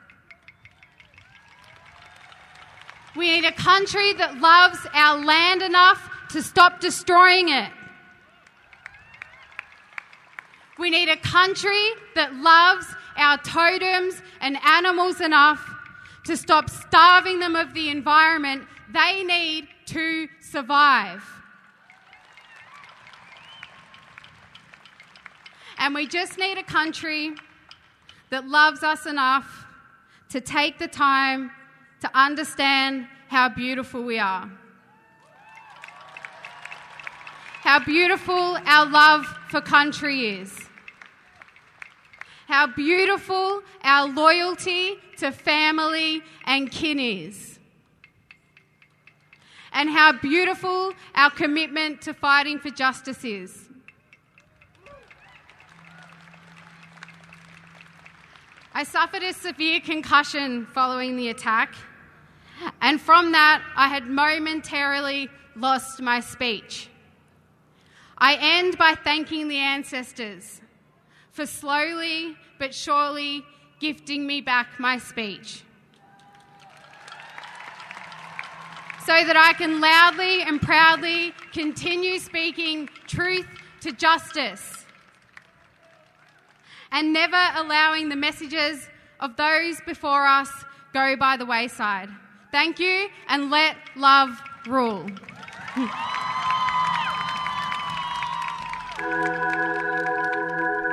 We 3.16 3.30
need 3.30 3.44
a 3.44 3.52
country 3.52 4.12
that 4.14 4.38
loves 4.38 4.78
our 4.92 5.18
land 5.24 5.62
enough 5.62 6.10
to 6.30 6.42
stop 6.42 6.80
destroying 6.80 7.48
it. 7.48 7.70
We 10.78 10.90
need 10.90 11.08
a 11.08 11.16
country 11.16 11.90
that 12.14 12.34
loves 12.34 12.86
our 13.16 13.38
totems 13.38 14.22
and 14.40 14.56
animals 14.64 15.20
enough 15.20 15.68
to 16.24 16.36
stop 16.36 16.70
starving 16.70 17.40
them 17.40 17.56
of 17.56 17.74
the 17.74 17.88
environment 17.88 18.64
they 18.92 19.24
need 19.24 19.68
to 19.86 20.28
survive. 20.40 21.24
And 25.78 25.94
we 25.94 26.06
just 26.06 26.38
need 26.38 26.58
a 26.58 26.62
country 26.62 27.32
that 28.30 28.46
loves 28.46 28.82
us 28.82 29.06
enough 29.06 29.66
to 30.30 30.40
take 30.40 30.78
the 30.78 30.88
time 30.88 31.50
to 32.00 32.10
understand 32.14 33.06
how 33.28 33.48
beautiful 33.48 34.02
we 34.02 34.18
are. 34.18 34.50
How 37.62 37.84
beautiful 37.84 38.56
our 38.64 38.86
love 38.86 39.26
for 39.50 39.60
country 39.60 40.40
is. 40.40 40.58
How 42.46 42.66
beautiful 42.66 43.62
our 43.82 44.08
loyalty 44.08 44.96
to 45.18 45.32
family 45.32 46.22
and 46.44 46.70
kin 46.70 46.98
is. 46.98 47.58
And 49.72 49.90
how 49.90 50.12
beautiful 50.12 50.94
our 51.14 51.30
commitment 51.30 52.00
to 52.02 52.14
fighting 52.14 52.58
for 52.58 52.70
justice 52.70 53.22
is. 53.22 53.68
I 58.72 58.84
suffered 58.84 59.24
a 59.24 59.32
severe 59.32 59.80
concussion 59.80 60.64
following 60.66 61.16
the 61.16 61.28
attack 61.28 61.74
And 62.80 63.00
from 63.00 63.32
that, 63.32 63.62
I 63.76 63.88
had 63.88 64.06
momentarily 64.06 65.28
lost 65.56 66.00
my 66.00 66.20
speech. 66.20 66.88
I 68.16 68.36
end 68.40 68.78
by 68.78 68.94
thanking 68.94 69.48
the 69.48 69.58
ancestors 69.58 70.60
for 71.32 71.46
slowly 71.46 72.36
but 72.58 72.74
surely 72.74 73.44
gifting 73.78 74.26
me 74.26 74.40
back 74.40 74.78
my 74.78 74.98
speech. 74.98 75.62
So 79.06 79.24
that 79.24 79.36
I 79.36 79.52
can 79.54 79.80
loudly 79.80 80.42
and 80.42 80.60
proudly 80.60 81.32
continue 81.52 82.18
speaking 82.18 82.88
truth 83.06 83.46
to 83.80 83.92
justice 83.92 84.84
and 86.90 87.12
never 87.12 87.40
allowing 87.54 88.08
the 88.08 88.16
messages 88.16 88.88
of 89.20 89.36
those 89.36 89.80
before 89.86 90.26
us 90.26 90.50
go 90.92 91.16
by 91.16 91.36
the 91.36 91.46
wayside. 91.46 92.08
Thank 92.50 92.78
you 92.78 93.08
and 93.28 93.50
let 93.50 93.76
love 93.96 94.40
rule. 94.66 95.04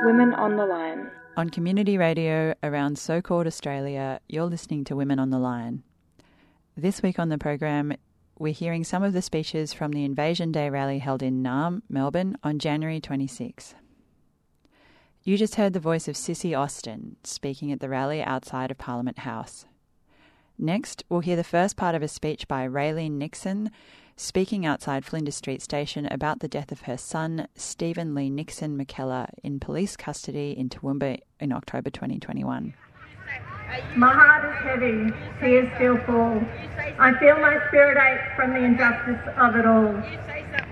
Women 0.04 0.34
on 0.34 0.58
the 0.58 0.66
Line. 0.66 1.10
On 1.38 1.50
community 1.50 1.98
radio 1.98 2.54
around 2.62 3.00
so 3.00 3.22
called 3.22 3.48
Australia, 3.48 4.20
you're 4.28 4.46
listening 4.46 4.84
to 4.86 4.96
Women 4.96 5.18
on 5.18 5.30
the 5.32 5.40
Line. 5.40 5.84
This 6.78 7.02
week 7.02 7.20
on 7.20 7.30
the 7.30 7.38
program, 7.38 7.94
we're 8.38 8.54
hearing 8.54 8.84
some 8.84 9.02
of 9.02 9.14
the 9.14 9.22
speeches 9.22 9.74
from 9.74 9.94
the 9.94 10.04
Invasion 10.04 10.52
Day 10.52 10.70
rally 10.70 11.00
held 11.00 11.24
in 11.24 11.42
Naarm, 11.42 11.82
Melbourne, 11.90 12.38
on 12.44 12.60
January 12.60 13.00
26. 13.00 13.76
You 15.24 15.38
just 15.38 15.56
heard 15.56 15.74
the 15.74 15.80
voice 15.80 16.08
of 16.08 16.16
Sissy 16.16 16.58
Austin 16.58 17.16
speaking 17.24 17.72
at 17.72 17.80
the 17.80 17.90
rally 17.90 18.22
outside 18.22 18.72
of 18.72 18.78
Parliament 18.78 19.20
House. 19.20 19.66
Next, 20.58 21.04
we'll 21.10 21.20
hear 21.20 21.36
the 21.36 21.44
first 21.44 21.76
part 21.76 21.96
of 21.96 22.02
a 22.02 22.08
speech 22.08 22.48
by 22.48 22.68
Raelene 22.68 23.18
Nixon 23.18 23.72
speaking 24.16 24.66
outside 24.66 25.04
Flinders 25.04 25.36
Street 25.36 25.62
Station 25.62 26.06
about 26.06 26.40
the 26.40 26.48
death 26.48 26.72
of 26.72 26.82
her 26.82 26.98
son, 26.98 27.48
Steven 27.56 28.16
Lee 28.16 28.30
Nixon 28.30 28.78
McKellar, 28.78 29.28
in 29.44 29.60
police 29.60 29.98
custody 29.98 30.52
in 30.58 30.70
Toowoomba 30.70 31.20
in 31.42 31.52
October 31.52 31.90
2021. 31.90 32.74
My 33.98 34.14
heart 34.14 34.46
is 34.46 34.64
heavy, 34.64 35.12
tears 35.42 35.70
still 35.76 35.98
fall. 36.06 36.40
I 37.00 37.18
feel 37.20 37.36
my 37.40 37.60
spirit 37.68 37.98
ache 37.98 38.36
from 38.38 38.54
the 38.54 38.64
injustice 38.64 39.20
of 39.38 39.56
it 39.56 39.66
all. 39.66 39.92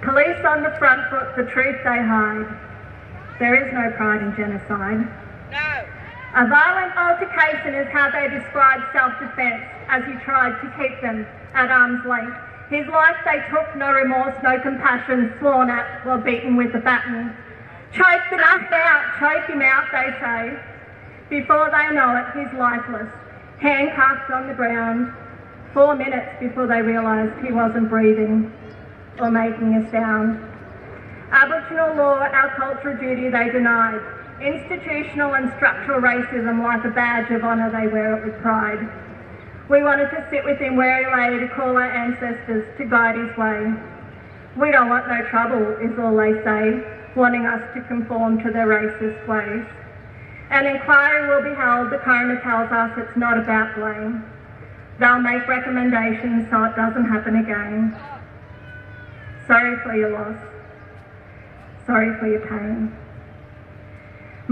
Police 0.01 0.45
on 0.45 0.63
the 0.63 0.73
front 0.79 1.01
foot, 1.09 1.35
the 1.35 1.51
truth 1.51 1.75
they 1.83 1.99
hide. 1.99 2.47
There 3.39 3.55
is 3.55 3.73
no 3.73 3.91
pride 3.97 4.21
in 4.21 4.35
genocide. 4.35 5.07
No. 5.51 6.02
A 6.35 6.47
violent 6.47 6.97
altercation 6.97 7.75
is 7.75 7.87
how 7.93 8.09
they 8.09 8.27
describe 8.27 8.81
self-defence 8.91 9.63
as 9.87 10.03
he 10.05 10.13
tried 10.25 10.59
to 10.61 10.67
keep 10.81 10.99
them 10.99 11.27
at 11.53 11.69
arm's 11.69 12.03
length. 12.07 12.35
His 12.71 12.87
life 12.87 13.17
they 13.23 13.37
took, 13.51 13.75
no 13.75 13.91
remorse, 13.91 14.33
no 14.41 14.59
compassion, 14.59 15.31
sworn 15.37 15.69
at 15.69 16.03
while 16.03 16.17
beaten 16.17 16.55
with 16.55 16.73
the 16.73 16.79
baton. 16.79 17.35
Choke 17.93 18.23
the 18.31 18.37
dust 18.37 18.73
out, 18.73 19.19
choke 19.19 19.47
him 19.47 19.61
out, 19.61 19.85
they 19.91 20.09
say. 20.19 20.59
Before 21.29 21.69
they 21.69 21.93
know 21.93 22.17
it, 22.17 22.25
he's 22.33 22.51
lifeless, 22.57 23.13
handcuffed 23.59 24.31
on 24.31 24.47
the 24.47 24.55
ground, 24.55 25.13
four 25.71 25.93
minutes 25.93 26.33
before 26.39 26.65
they 26.65 26.81
realised 26.81 27.45
he 27.45 27.51
wasn't 27.51 27.89
breathing 27.89 28.51
or 29.19 29.29
making 29.29 29.75
a 29.75 29.91
sound. 29.91 30.41
Aboriginal 31.29 31.95
law, 31.95 32.17
our 32.17 32.55
cultural 32.55 32.97
duty, 32.97 33.29
they 33.29 33.51
denied. 33.51 34.01
Institutional 34.41 35.35
and 35.35 35.53
structural 35.55 36.01
racism, 36.01 36.63
like 36.63 36.83
a 36.83 36.89
badge 36.89 37.31
of 37.31 37.43
honour, 37.43 37.69
they 37.69 37.87
wear 37.87 38.17
it 38.17 38.25
with 38.25 38.41
pride. 38.41 38.89
We 39.69 39.81
wanted 39.83 40.09
to 40.09 40.27
sit 40.29 40.43
with 40.43 40.59
him 40.59 40.75
where 40.75 40.99
he 40.99 41.05
lay 41.15 41.39
to 41.39 41.47
call 41.55 41.77
our 41.77 41.91
ancestors 41.91 42.65
to 42.77 42.85
guide 42.85 43.15
his 43.15 43.35
way. 43.37 43.73
We 44.57 44.71
don't 44.71 44.89
want 44.89 45.07
no 45.07 45.21
trouble, 45.29 45.77
is 45.77 45.97
all 45.97 46.15
they 46.17 46.33
say, 46.43 46.83
wanting 47.15 47.45
us 47.45 47.61
to 47.73 47.81
conform 47.81 48.43
to 48.43 48.51
their 48.51 48.67
racist 48.67 49.27
ways. 49.27 49.65
An 50.49 50.67
inquiry 50.67 51.27
will 51.29 51.41
be 51.41 51.55
held, 51.55 51.91
the 51.91 51.97
coroner 51.99 52.39
tells 52.41 52.71
us 52.71 52.91
it's 52.97 53.17
not 53.17 53.37
about 53.37 53.73
blame. 53.75 54.23
They'll 54.99 55.19
make 55.19 55.47
recommendations 55.47 56.49
so 56.49 56.63
it 56.65 56.75
doesn't 56.75 57.05
happen 57.05 57.37
again. 57.37 57.97
Sorry 59.47 59.77
for 59.83 59.95
your 59.95 60.11
loss. 60.11 60.37
Sorry 61.85 62.17
for 62.19 62.27
your 62.27 62.41
pain. 62.47 62.95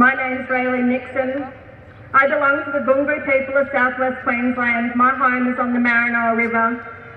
My 0.02 0.16
name's 0.16 0.50
Raelene 0.50 0.88
Nixon. 0.88 1.46
I 2.16 2.26
belong 2.26 2.66
to 2.66 2.72
the 2.72 2.80
Gunggari 2.80 3.22
people 3.22 3.56
of 3.56 3.68
southwest 3.72 4.24
Queensland. 4.24 4.96
My 4.96 5.12
home 5.12 5.54
is 5.54 5.60
on 5.60 5.74
the 5.74 5.80
Maranoa 5.80 6.36
River, 6.36 6.74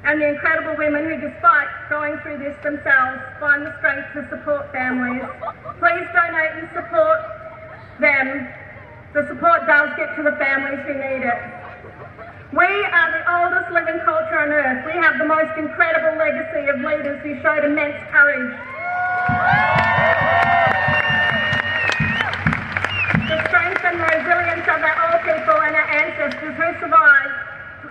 and 0.04 0.22
the 0.22 0.28
incredible 0.28 0.76
women 0.76 1.06
who, 1.06 1.16
despite 1.30 1.68
going 1.90 2.18
through 2.20 2.38
this 2.38 2.56
themselves, 2.64 3.22
find 3.40 3.66
the 3.66 3.74
strength 3.80 4.12
to 4.14 4.28
support 4.30 4.72
families. 4.72 5.24
Please 5.80 6.08
donate 6.12 6.54
and 6.60 6.68
support 6.74 7.20
them. 8.00 8.48
The 9.14 9.28
support 9.28 9.66
does 9.66 9.90
get 9.96 10.16
to 10.18 10.24
the 10.24 10.36
families 10.36 10.80
who 10.86 10.94
need 10.94 11.24
it. 11.24 11.40
We 12.52 12.68
are 12.68 13.10
the 13.12 13.24
oldest 13.32 13.72
living 13.72 14.00
culture 14.04 14.38
on 14.38 14.52
earth. 14.52 14.86
We 14.86 14.94
have 14.94 15.18
the 15.18 15.26
most 15.26 15.58
incredible 15.58 16.18
legacy 16.18 16.68
of 16.70 16.78
leaders 16.82 17.20
who 17.24 17.42
showed 17.42 17.64
immense 17.64 17.98
courage. 18.12 19.93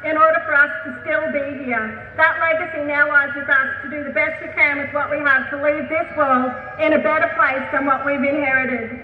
In 0.04 0.18
order 0.18 0.42
for 0.42 0.54
us 0.54 0.72
to 0.82 0.90
still 1.06 1.30
be 1.30 1.62
here. 1.62 1.94
That 2.18 2.34
legacy 2.42 2.82
now 2.90 3.06
lies 3.06 3.30
with 3.38 3.48
us 3.48 3.68
to 3.82 3.90
do 3.90 4.02
the 4.02 4.10
best 4.10 4.42
we 4.42 4.50
can 4.50 4.82
with 4.82 4.90
what 4.90 5.10
we 5.10 5.18
have 5.22 5.46
to 5.50 5.62
leave 5.62 5.86
this 5.88 6.10
world 6.18 6.50
in 6.82 6.92
a 6.92 6.98
better 6.98 7.30
place 7.38 7.62
than 7.70 7.86
what 7.86 8.02
we've 8.02 8.22
inherited. 8.22 8.98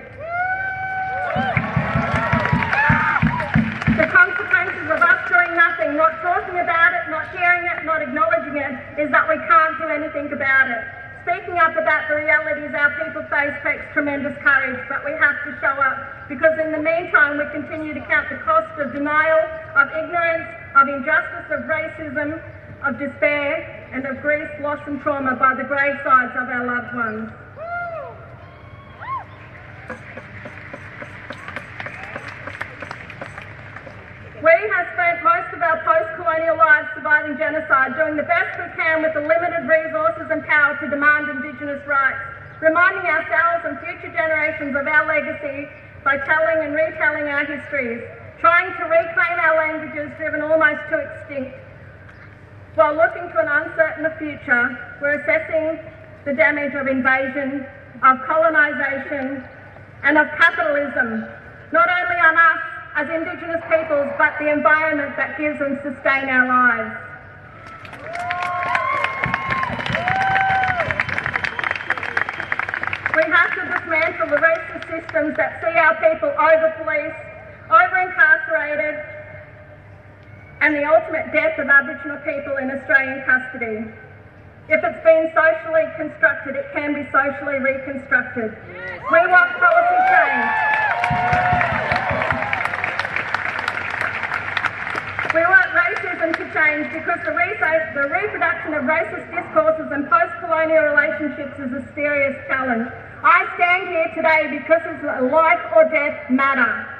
The 3.94 4.08
consequences 4.10 4.86
of 4.90 4.98
us 4.98 5.20
doing 5.30 5.54
nothing, 5.54 5.94
not 5.94 6.18
talking 6.18 6.58
about 6.58 6.90
it, 6.98 7.10
not 7.14 7.30
hearing 7.30 7.64
it, 7.70 7.86
not 7.86 8.02
acknowledging 8.02 8.58
it, 8.58 8.74
is 8.98 9.10
that 9.14 9.28
we 9.30 9.38
can't 9.46 9.78
do 9.78 9.86
anything 9.86 10.32
about 10.34 10.66
it. 10.66 10.82
Speaking 11.22 11.58
up 11.60 11.76
about 11.76 12.08
the 12.08 12.16
realities 12.16 12.74
our 12.74 12.90
people 13.04 13.22
face 13.30 13.54
takes 13.62 13.84
tremendous 13.92 14.34
courage, 14.42 14.80
but 14.88 15.04
we 15.04 15.12
have 15.12 15.36
to 15.46 15.54
show 15.60 15.76
up 15.78 16.26
because 16.28 16.58
in 16.58 16.72
the 16.72 16.80
meantime 16.80 17.38
we 17.38 17.44
continue 17.52 17.92
to 17.94 18.00
count 18.08 18.28
the 18.30 18.40
cost 18.48 18.68
of 18.80 18.92
denial, 18.92 19.44
of 19.76 19.86
ignorance, 19.92 20.48
of 20.78 20.86
injustice, 20.86 21.50
of 21.50 21.66
racism, 21.66 22.38
of 22.86 22.98
despair, 22.98 23.90
and 23.92 24.06
of 24.06 24.22
grief, 24.22 24.48
loss 24.60 24.78
and 24.86 25.00
trauma 25.02 25.34
by 25.34 25.54
the 25.54 25.64
gravesides 25.64 26.36
of 26.40 26.48
our 26.48 26.64
loved 26.64 26.94
ones. 26.94 27.30
We 34.38 34.54
have 34.70 34.86
spent 34.94 35.24
most 35.26 35.50
of 35.50 35.62
our 35.62 35.82
post-colonial 35.82 36.56
lives 36.56 36.86
surviving 36.94 37.36
genocide, 37.36 37.96
doing 37.96 38.14
the 38.14 38.22
best 38.22 38.54
we 38.56 38.70
can 38.78 39.02
with 39.02 39.14
the 39.14 39.26
limited 39.26 39.66
resources 39.66 40.30
and 40.30 40.44
power 40.46 40.78
to 40.78 40.86
demand 40.86 41.28
Indigenous 41.28 41.84
rights, 41.88 42.22
reminding 42.60 43.02
ourselves 43.02 43.66
and 43.66 43.78
future 43.80 44.14
generations 44.14 44.76
of 44.76 44.86
our 44.86 45.06
legacy 45.06 45.66
by 46.04 46.18
telling 46.18 46.62
and 46.62 46.72
retelling 46.72 47.26
our 47.26 47.44
histories, 47.44 48.00
trying 48.40 48.70
to 48.76 48.84
reclaim 48.84 49.38
our 49.40 49.56
languages 49.56 50.10
driven 50.16 50.42
almost 50.42 50.80
to 50.90 50.98
extinct. 50.98 51.56
While 52.74 52.94
looking 52.94 53.28
to 53.32 53.38
an 53.38 53.48
uncertain 53.48 54.06
future, 54.18 54.96
we're 55.02 55.18
assessing 55.20 55.80
the 56.24 56.32
damage 56.34 56.74
of 56.74 56.86
invasion, 56.86 57.66
of 58.02 58.22
colonisation, 58.26 59.42
and 60.04 60.18
of 60.18 60.28
capitalism, 60.38 61.26
not 61.72 61.88
only 61.90 62.16
on 62.22 62.36
us 62.38 62.62
as 62.94 63.08
Indigenous 63.10 63.62
peoples, 63.66 64.10
but 64.18 64.34
the 64.38 64.50
environment 64.52 65.16
that 65.16 65.36
gives 65.38 65.60
and 65.60 65.78
sustains 65.82 66.30
our 66.30 66.46
lives. 66.46 66.94
We 73.16 73.24
have 73.26 73.50
to 73.54 73.62
dismantle 73.74 74.28
the 74.30 74.36
racist 74.36 74.86
systems 74.86 75.36
that 75.36 75.60
see 75.60 75.74
our 75.78 75.94
people 75.98 76.30
over-policed, 76.30 77.27
over-incarcerated, 77.68 78.96
and 80.60 80.74
the 80.74 80.84
ultimate 80.84 81.30
death 81.32 81.58
of 81.58 81.68
Aboriginal 81.68 82.18
people 82.24 82.56
in 82.56 82.70
Australian 82.72 83.22
custody. 83.24 83.84
If 84.68 84.84
it's 84.84 85.04
been 85.04 85.30
socially 85.32 85.86
constructed, 85.96 86.56
it 86.56 86.66
can 86.72 86.92
be 86.92 87.04
socially 87.12 87.60
reconstructed. 87.60 88.56
We 89.12 89.20
want 89.28 89.50
policy 89.60 90.00
change. 90.12 90.48
We 95.32 95.44
want 95.44 95.68
racism 95.76 96.36
to 96.36 96.44
change 96.52 96.92
because 96.92 97.20
the, 97.24 97.32
the 97.94 98.08
reproduction 98.08 98.74
of 98.74 98.84
racist 98.84 99.28
discourses 99.30 99.92
and 99.92 100.08
post-colonial 100.08 100.84
relationships 100.84 101.58
is 101.60 101.72
a 101.72 101.84
serious 101.94 102.36
challenge. 102.48 102.88
I 103.22 103.46
stand 103.56 103.88
here 103.88 104.10
today 104.16 104.58
because 104.58 104.82
it's 104.84 105.04
a 105.04 105.22
life 105.22 105.60
or 105.76 105.84
death 105.84 106.30
matter. 106.30 106.97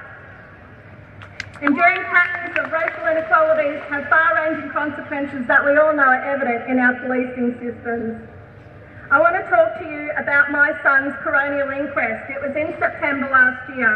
Enduring 1.60 2.04
patterns 2.06 2.54
of 2.54 2.70
racial 2.70 3.02
inequalities 3.10 3.82
have 3.90 4.06
far-ranging 4.06 4.70
consequences 4.70 5.42
that 5.48 5.58
we 5.66 5.74
all 5.74 5.90
know 5.90 6.06
are 6.06 6.22
evident 6.22 6.70
in 6.70 6.78
our 6.78 6.94
policing 7.02 7.50
systems. 7.58 8.14
I 9.10 9.18
want 9.18 9.34
to 9.34 9.42
talk 9.50 9.74
to 9.82 9.84
you 9.90 10.14
about 10.14 10.52
my 10.54 10.70
son's 10.86 11.18
coronial 11.26 11.74
inquest. 11.74 12.30
It 12.30 12.38
was 12.38 12.54
in 12.54 12.78
September 12.78 13.26
last 13.26 13.74
year. 13.74 13.90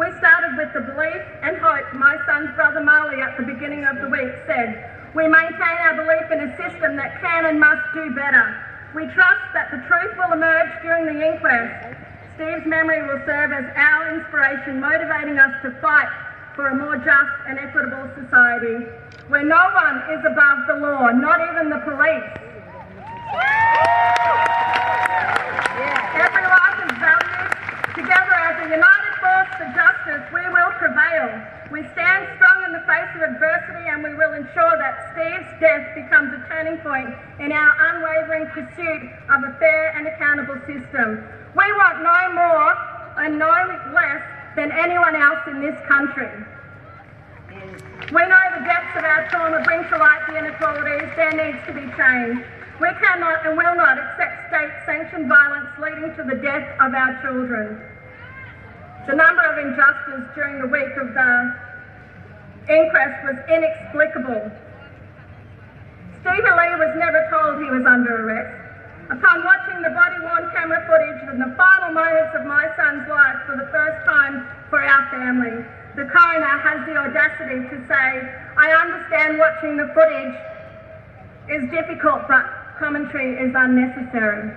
We 0.00 0.08
started 0.24 0.56
with 0.56 0.72
the 0.72 0.88
belief 0.88 1.20
and 1.44 1.60
hope 1.60 1.84
my 1.92 2.16
son's 2.24 2.48
brother 2.56 2.80
Marley 2.80 3.20
at 3.20 3.36
the 3.36 3.44
beginning 3.44 3.84
of 3.84 4.00
the 4.00 4.08
week 4.08 4.32
said, 4.48 4.72
we 5.12 5.28
maintain 5.28 5.76
our 5.84 5.92
belief 6.00 6.32
in 6.32 6.48
a 6.48 6.50
system 6.56 6.96
that 6.96 7.20
can 7.20 7.44
and 7.44 7.60
must 7.60 7.84
do 7.92 8.08
better. 8.16 8.56
We 8.96 9.04
trust 9.12 9.52
that 9.52 9.68
the 9.68 9.84
truth 9.84 10.16
will 10.16 10.32
emerge 10.32 10.80
during 10.80 11.04
the 11.04 11.20
inquest. 11.20 11.92
Steve's 12.36 12.64
memory 12.64 13.04
will 13.04 13.20
serve 13.28 13.52
as 13.52 13.68
our 13.76 14.16
inspiration, 14.16 14.80
motivating 14.80 15.36
us 15.36 15.52
to 15.60 15.76
fight 15.84 16.08
for 16.54 16.68
a 16.68 16.74
more 16.74 16.96
just 16.96 17.34
and 17.48 17.58
equitable 17.58 18.08
society 18.12 18.84
where 19.28 19.44
no 19.44 19.62
one 19.72 19.96
is 20.12 20.20
above 20.26 20.58
the 20.68 20.76
law, 20.76 21.08
not 21.08 21.40
even 21.40 21.70
the 21.70 21.80
police. 21.88 22.28
Every 26.12 26.44
life 26.44 26.78
is 26.84 26.92
valued. 27.00 27.50
Together 27.96 28.36
as 28.36 28.56
a 28.60 28.68
united 28.68 29.14
force 29.24 29.50
for 29.56 29.68
justice, 29.72 30.24
we 30.32 30.44
will 30.52 30.72
prevail. 30.76 31.40
We 31.72 31.88
stand 31.96 32.28
strong 32.36 32.68
in 32.68 32.72
the 32.76 32.84
face 32.84 33.08
of 33.16 33.22
adversity 33.24 33.88
and 33.88 34.04
we 34.04 34.12
will 34.12 34.36
ensure 34.36 34.76
that 34.76 35.16
Steve's 35.16 35.48
death 35.60 35.96
becomes 35.96 36.36
a 36.36 36.44
turning 36.52 36.76
point 36.84 37.08
in 37.40 37.52
our 37.52 37.72
unwavering 37.88 38.52
pursuit 38.52 39.08
of 39.32 39.40
a 39.48 39.56
fair 39.56 39.96
and 39.96 40.06
accountable 40.06 40.60
system. 40.68 41.24
We 41.56 41.64
want 41.80 42.04
no 42.04 42.20
more 42.36 42.76
and 43.24 43.38
no 43.38 43.48
less 43.96 44.41
than 44.56 44.72
anyone 44.72 45.16
else 45.16 45.40
in 45.46 45.60
this 45.60 45.78
country. 45.86 46.30
We 48.12 48.22
know 48.26 48.44
the 48.58 48.64
depths 48.64 48.96
of 48.96 49.04
our 49.04 49.28
trauma 49.30 49.62
bring 49.64 49.88
to 49.88 49.96
light 49.96 50.20
the 50.28 50.36
inequalities. 50.36 51.08
There 51.16 51.32
needs 51.32 51.58
to 51.66 51.72
be 51.72 51.86
change. 51.96 52.44
We 52.80 52.88
cannot 53.00 53.46
and 53.46 53.56
will 53.56 53.76
not 53.76 53.96
accept 53.96 54.48
state-sanctioned 54.48 55.28
violence 55.28 55.70
leading 55.80 56.14
to 56.16 56.22
the 56.24 56.36
death 56.42 56.68
of 56.80 56.92
our 56.92 57.22
children. 57.22 57.80
The 59.06 59.14
number 59.14 59.42
of 59.42 59.58
injustices 59.58 60.28
during 60.34 60.60
the 60.60 60.66
week 60.66 60.96
of 60.96 61.14
the 61.14 61.56
inquest 62.68 63.24
was 63.24 63.36
inexplicable. 63.48 64.50
Stevie 66.20 66.42
Lee 66.42 66.76
was 66.78 66.94
never 66.96 67.26
told 67.30 67.62
he 67.62 67.70
was 67.70 67.84
under 67.86 68.26
arrest. 68.26 68.61
Upon 69.10 69.44
watching 69.44 69.82
the 69.82 69.90
body-worn 69.90 70.50
camera 70.52 70.84
footage 70.86 71.28
and 71.28 71.40
the 71.40 71.52
final 71.56 71.90
moments 71.90 72.34
of 72.34 72.46
my 72.46 72.70
son's 72.76 73.08
life 73.08 73.36
for 73.46 73.56
the 73.56 73.66
first 73.72 73.98
time 74.06 74.46
for 74.70 74.80
our 74.80 75.10
family, 75.10 75.64
the 75.96 76.04
coroner 76.06 76.56
has 76.62 76.86
the 76.86 76.96
audacity 76.96 77.66
to 77.68 77.76
say, 77.88 78.06
I 78.56 78.70
understand 78.72 79.38
watching 79.38 79.76
the 79.76 79.90
footage 79.92 80.34
is 81.50 81.68
difficult, 81.70 82.28
but 82.28 82.46
commentary 82.78 83.36
is 83.36 83.52
unnecessary. 83.54 84.48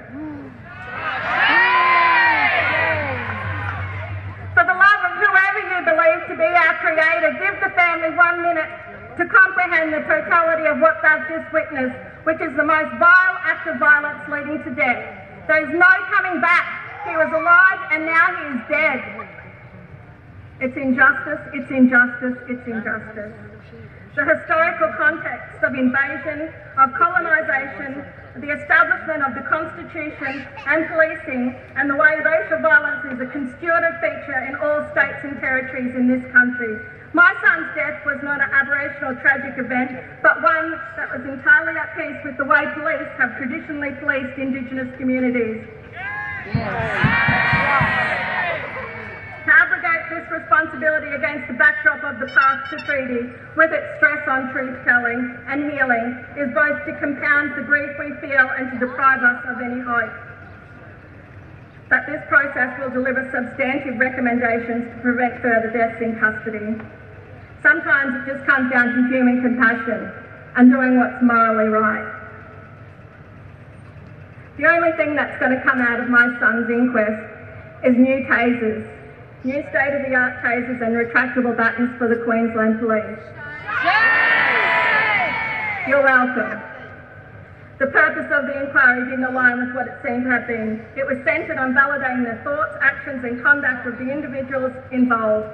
For 4.53 4.63
the 4.63 4.77
love 4.77 5.01
of 5.03 5.13
whoever 5.19 5.61
you 5.67 5.79
believe 5.83 6.21
to 6.31 6.35
be 6.37 6.47
our 6.47 6.75
Creator, 6.79 7.35
give 7.41 7.59
the 7.59 7.75
family 7.75 8.15
one 8.15 8.41
minute 8.41 8.69
to 9.17 9.25
comprehend 9.25 9.93
the 9.93 10.03
totality 10.03 10.67
of 10.67 10.79
what 10.79 10.99
they've 11.01 11.27
just 11.29 11.51
witnessed, 11.53 11.95
which 12.23 12.41
is 12.41 12.55
the 12.55 12.63
most 12.63 12.91
vile 12.99 13.37
act 13.43 13.67
of 13.67 13.79
violence 13.79 14.19
leading 14.27 14.61
to 14.63 14.71
death. 14.75 15.47
There 15.47 15.63
is 15.63 15.71
no 15.71 15.91
coming 16.11 16.41
back. 16.41 16.65
He 17.07 17.15
was 17.15 17.31
alive 17.31 17.79
and 17.91 18.05
now 18.05 18.25
he 18.35 18.43
is 18.57 18.61
dead. 18.67 19.34
It's 20.61 20.77
injustice, 20.77 21.41
it's 21.51 21.69
injustice, 21.69 22.37
it's 22.47 22.65
injustice. 22.65 23.33
The 24.15 24.23
historical 24.23 24.87
context 24.95 25.61
of 25.61 25.75
invasion, 25.75 26.47
of 26.77 26.93
colonisation, 26.93 28.05
the 28.39 28.51
establishment 28.55 29.23
of 29.23 29.35
the 29.35 29.43
Constitution 29.51 30.47
and 30.65 30.87
policing, 30.87 31.55
and 31.75 31.89
the 31.89 31.95
way 31.95 32.15
racial 32.23 32.59
violence 32.59 33.03
is 33.03 33.19
a 33.19 33.25
constitutive 33.27 33.99
feature 33.99 34.39
in 34.47 34.55
all 34.55 34.79
states 34.91 35.19
and 35.23 35.37
territories 35.39 35.93
in 35.93 36.07
this 36.07 36.23
country. 36.31 36.79
My 37.11 37.35
son's 37.43 37.67
death 37.75 38.05
was 38.05 38.23
not 38.23 38.39
an 38.39 38.47
aberrational 38.51 39.19
tragic 39.19 39.59
event, 39.59 39.91
but 40.23 40.41
one 40.41 40.79
that 40.95 41.11
was 41.11 41.25
entirely 41.27 41.75
at 41.77 41.95
peace 41.95 42.19
with 42.23 42.37
the 42.37 42.45
way 42.45 42.63
police 42.73 43.11
have 43.19 43.35
traditionally 43.37 43.91
policed 43.99 44.39
Indigenous 44.39 44.87
communities. 44.97 45.59
This 50.09 50.25
responsibility 50.31 51.07
against 51.13 51.47
the 51.47 51.53
backdrop 51.53 52.03
of 52.03 52.19
the 52.19 52.27
past 52.27 52.69
to 52.71 52.77
treaty, 52.85 53.29
with 53.55 53.71
its 53.71 53.85
stress 53.97 54.27
on 54.27 54.51
truth 54.51 54.77
telling 54.85 55.37
and 55.47 55.71
healing, 55.71 56.25
is 56.37 56.53
both 56.53 56.77
to 56.85 56.93
compound 56.99 57.53
the 57.55 57.63
grief 57.63 57.91
we 57.99 58.13
feel 58.21 58.49
and 58.57 58.71
to 58.71 58.77
deprive 58.79 59.23
us 59.23 59.43
of 59.47 59.61
any 59.61 59.81
hope. 59.81 60.13
That 61.89 62.07
this 62.07 62.21
process 62.29 62.79
will 62.79 62.89
deliver 62.89 63.29
substantive 63.31 63.99
recommendations 63.99 64.89
to 64.95 65.01
prevent 65.01 65.41
further 65.41 65.69
deaths 65.71 66.01
in 66.01 66.19
custody. 66.19 66.75
Sometimes 67.61 68.15
it 68.15 68.33
just 68.33 68.45
comes 68.45 68.71
down 68.71 68.93
to 68.93 69.07
human 69.07 69.41
compassion 69.41 70.11
and 70.55 70.71
doing 70.71 70.97
what's 70.97 71.21
morally 71.21 71.69
right. 71.69 72.11
The 74.57 74.67
only 74.67 74.93
thing 74.93 75.15
that's 75.15 75.37
going 75.39 75.51
to 75.51 75.61
come 75.63 75.81
out 75.81 75.99
of 75.99 76.09
my 76.09 76.27
son's 76.39 76.69
inquest 76.69 77.21
is 77.83 77.95
new 77.97 78.25
tasers 78.25 78.94
new 79.45 79.61
state-of-the-art 79.69 80.41
tasers 80.41 80.81
and 80.81 80.97
retractable 80.97 81.55
batons 81.55 81.93
for 81.99 82.07
the 82.07 82.17
Queensland 82.25 82.79
Police. 82.79 83.21
You're 85.87 86.01
welcome. 86.01 86.59
The 87.77 87.87
purpose 87.87 88.25
of 88.33 88.47
the 88.47 88.65
inquiry 88.65 89.05
didn't 89.05 89.25
align 89.25 89.59
with 89.59 89.75
what 89.75 89.85
it 89.85 89.93
seemed 90.03 90.23
to 90.23 90.31
have 90.31 90.47
been. 90.47 90.81
It 90.97 91.05
was 91.05 91.17
centred 91.23 91.59
on 91.59 91.75
validating 91.75 92.25
the 92.25 92.41
thoughts, 92.43 92.73
actions 92.81 93.23
and 93.23 93.41
conduct 93.43 93.85
of 93.85 93.99
the 93.99 94.09
individuals 94.09 94.73
involved. 94.91 95.47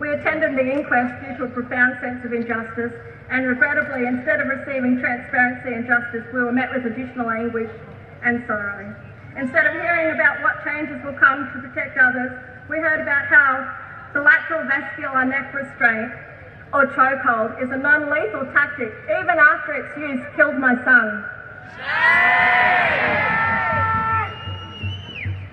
We 0.00 0.12
attended 0.12 0.56
the 0.56 0.72
inquest 0.72 1.12
due 1.20 1.36
to 1.36 1.44
a 1.44 1.48
profound 1.48 1.98
sense 2.00 2.24
of 2.24 2.32
injustice 2.32 2.92
and 3.28 3.46
regrettably, 3.46 4.06
instead 4.06 4.40
of 4.40 4.46
receiving 4.48 4.98
transparency 5.00 5.74
and 5.74 5.84
justice, 5.86 6.24
we 6.32 6.40
were 6.40 6.52
met 6.52 6.70
with 6.72 6.86
additional 6.86 7.28
anguish 7.28 7.70
and 8.22 8.42
sorrow. 8.46 8.94
Instead 9.36 9.66
of 9.66 9.74
hearing 9.74 10.14
about 10.14 10.40
what 10.42 10.64
changes 10.64 11.02
will 11.04 11.18
come 11.18 11.50
to 11.52 11.68
protect 11.68 11.98
others, 11.98 12.32
we 12.68 12.78
heard 12.78 13.00
about 13.00 13.26
how 13.26 14.10
the 14.12 14.20
lateral 14.20 14.66
vascular 14.66 15.24
neck 15.24 15.54
restraint 15.54 16.12
or 16.72 16.86
chokehold 16.86 17.62
is 17.62 17.70
a 17.70 17.76
non-lethal 17.76 18.44
tactic, 18.52 18.92
even 19.06 19.38
after 19.38 19.72
its 19.72 19.96
use 19.96 20.24
killed 20.34 20.58
my 20.58 20.74
son. 20.82 21.24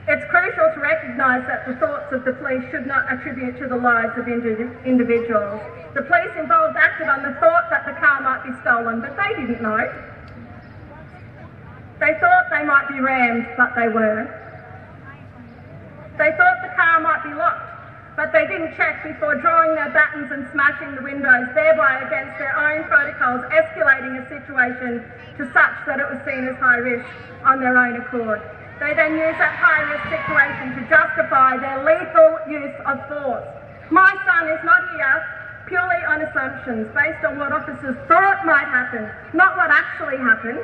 It's 0.08 0.26
crucial 0.30 0.74
to 0.74 0.80
recognise 0.82 1.46
that 1.48 1.66
the 1.68 1.76
thoughts 1.76 2.12
of 2.12 2.26
the 2.26 2.34
police 2.34 2.64
should 2.72 2.88
not 2.88 3.12
attribute 3.12 3.58
to 3.60 3.68
the 3.68 3.78
lives 3.78 4.18
of 4.18 4.28
indi- 4.28 4.68
individuals. 4.86 5.62
The 5.94 6.02
police 6.02 6.36
involved 6.38 6.76
acted 6.78 7.08
on 7.08 7.22
the 7.22 7.38
thought 7.40 7.70
that 7.70 7.86
the 7.86 7.94
car 7.94 8.22
might 8.22 8.44
be 8.44 8.52
stolen, 8.62 9.00
but 9.00 9.16
they 9.16 9.30
didn't 9.40 9.62
know. 9.62 9.86
They 12.00 12.18
thought 12.20 12.50
they 12.50 12.66
might 12.66 12.88
be 12.90 13.00
rammed, 13.00 13.48
but 13.56 13.76
they 13.76 13.88
weren't. 13.88 14.30
They 16.18 16.32
thought 16.38 16.62
the 16.62 16.74
car 16.78 17.00
might 17.00 17.24
be 17.24 17.34
locked, 17.34 17.66
but 18.16 18.32
they 18.32 18.46
didn't 18.46 18.76
check 18.78 19.02
before 19.04 19.36
drawing 19.36 19.74
their 19.74 19.90
batons 19.90 20.32
and 20.32 20.46
smashing 20.54 20.96
the 20.96 21.02
windows, 21.02 21.50
thereby 21.56 22.06
against 22.06 22.38
their 22.38 22.54
own 22.54 22.86
protocols, 22.86 23.42
escalating 23.50 24.22
a 24.22 24.26
situation 24.30 25.02
to 25.38 25.46
such 25.52 25.76
that 25.88 26.00
it 26.00 26.08
was 26.08 26.20
seen 26.26 26.46
as 26.46 26.56
high 26.58 26.78
risk 26.78 27.06
on 27.44 27.60
their 27.60 27.78
own 27.78 27.98
accord. 27.98 28.42
They 28.80 28.94
then 28.94 29.18
use 29.18 29.38
that 29.38 29.56
high-risk 29.58 30.06
situation 30.12 30.76
to 30.76 30.82
justify 30.90 31.58
their 31.58 31.82
lethal 31.86 32.38
use 32.50 32.74
of 32.86 33.00
force. 33.08 33.46
My 33.90 34.12
son 34.26 34.50
is 34.50 34.60
not 34.66 34.82
here 34.94 35.24
purely 35.68 36.04
on 36.06 36.22
assumptions 36.22 36.88
based 36.94 37.24
on 37.24 37.38
what 37.38 37.52
officers 37.54 37.96
thought 38.08 38.46
might 38.46 38.68
happen, 38.68 39.10
not 39.34 39.56
what 39.56 39.72
actually 39.72 40.18
happened. 40.18 40.62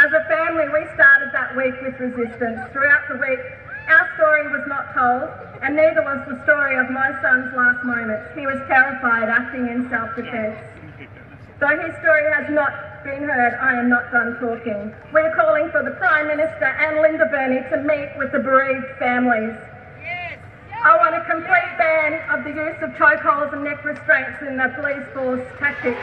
As 0.00 0.08
a 0.16 0.24
family, 0.32 0.64
we 0.72 0.88
started 0.96 1.28
that 1.36 1.54
week 1.54 1.76
with 1.82 1.92
resistance. 2.00 2.56
Throughout 2.72 3.04
the 3.12 3.20
week, 3.20 3.36
our 3.84 4.08
story 4.16 4.48
was 4.48 4.64
not 4.64 4.94
told, 4.96 5.28
and 5.60 5.76
neither 5.76 6.00
was 6.00 6.24
the 6.24 6.40
story 6.48 6.80
of 6.80 6.88
my 6.88 7.12
son's 7.20 7.52
last 7.52 7.84
moments. 7.84 8.32
He 8.32 8.46
was 8.46 8.56
terrified, 8.64 9.28
acting 9.28 9.68
in 9.68 9.90
self-defence. 9.90 10.56
Though 11.60 11.76
his 11.84 11.92
story 12.00 12.24
has 12.32 12.48
not 12.48 13.04
been 13.04 13.28
heard, 13.28 13.52
I 13.60 13.76
am 13.76 13.90
not 13.90 14.10
done 14.10 14.40
talking. 14.40 14.88
We're 15.12 15.36
calling 15.36 15.68
for 15.68 15.84
the 15.84 15.92
Prime 16.00 16.28
Minister 16.28 16.64
and 16.64 17.04
Linda 17.04 17.26
Burney 17.28 17.60
to 17.68 17.76
meet 17.84 18.08
with 18.16 18.32
the 18.32 18.40
bereaved 18.40 18.96
families. 18.98 19.52
I 20.80 20.96
want 20.96 21.12
a 21.12 21.20
complete 21.28 21.76
ban 21.76 22.16
of 22.32 22.40
the 22.48 22.56
use 22.56 22.80
of 22.80 22.96
chokeholds 22.96 23.52
and 23.52 23.64
neck 23.64 23.84
restraints 23.84 24.40
in 24.48 24.56
the 24.56 24.72
police 24.80 25.04
force 25.12 25.44
tactics. 25.60 26.00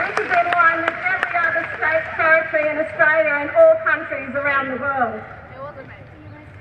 This 0.00 0.18
is 0.18 0.32
in 0.32 0.46
line 0.56 0.80
with 0.80 0.96
every 0.96 1.36
other 1.36 1.64
state, 1.76 2.04
in 2.68 2.78
Australia 2.78 3.34
and 3.42 3.50
all 3.50 3.74
countries 3.84 4.34
around 4.34 4.70
the 4.70 4.78
world. 4.78 5.20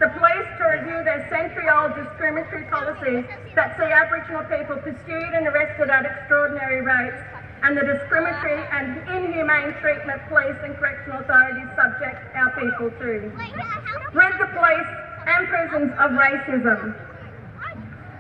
The 0.02 0.10
police 0.18 0.50
to 0.58 0.66
review 0.66 1.04
their 1.06 1.22
century-old 1.30 1.94
discriminatory 1.94 2.66
policies 2.74 3.26
that 3.54 3.78
see 3.78 3.86
Aboriginal 3.86 4.42
people 4.50 4.78
pursued 4.82 5.32
and 5.38 5.46
arrested 5.46 5.94
at 5.94 6.06
extraordinary 6.06 6.82
rates 6.82 7.22
and 7.62 7.78
the 7.78 7.86
discriminatory 7.86 8.66
and 8.74 8.98
inhumane 9.06 9.78
treatment 9.78 10.18
police 10.28 10.58
and 10.66 10.74
correctional 10.78 11.22
authorities 11.22 11.70
subject 11.78 12.18
our 12.34 12.50
people 12.58 12.90
to. 12.98 13.30
Rid 14.18 14.34
the 14.42 14.50
police 14.58 14.92
and 15.30 15.48
prisons 15.48 15.92
of 16.02 16.18
racism. 16.18 16.98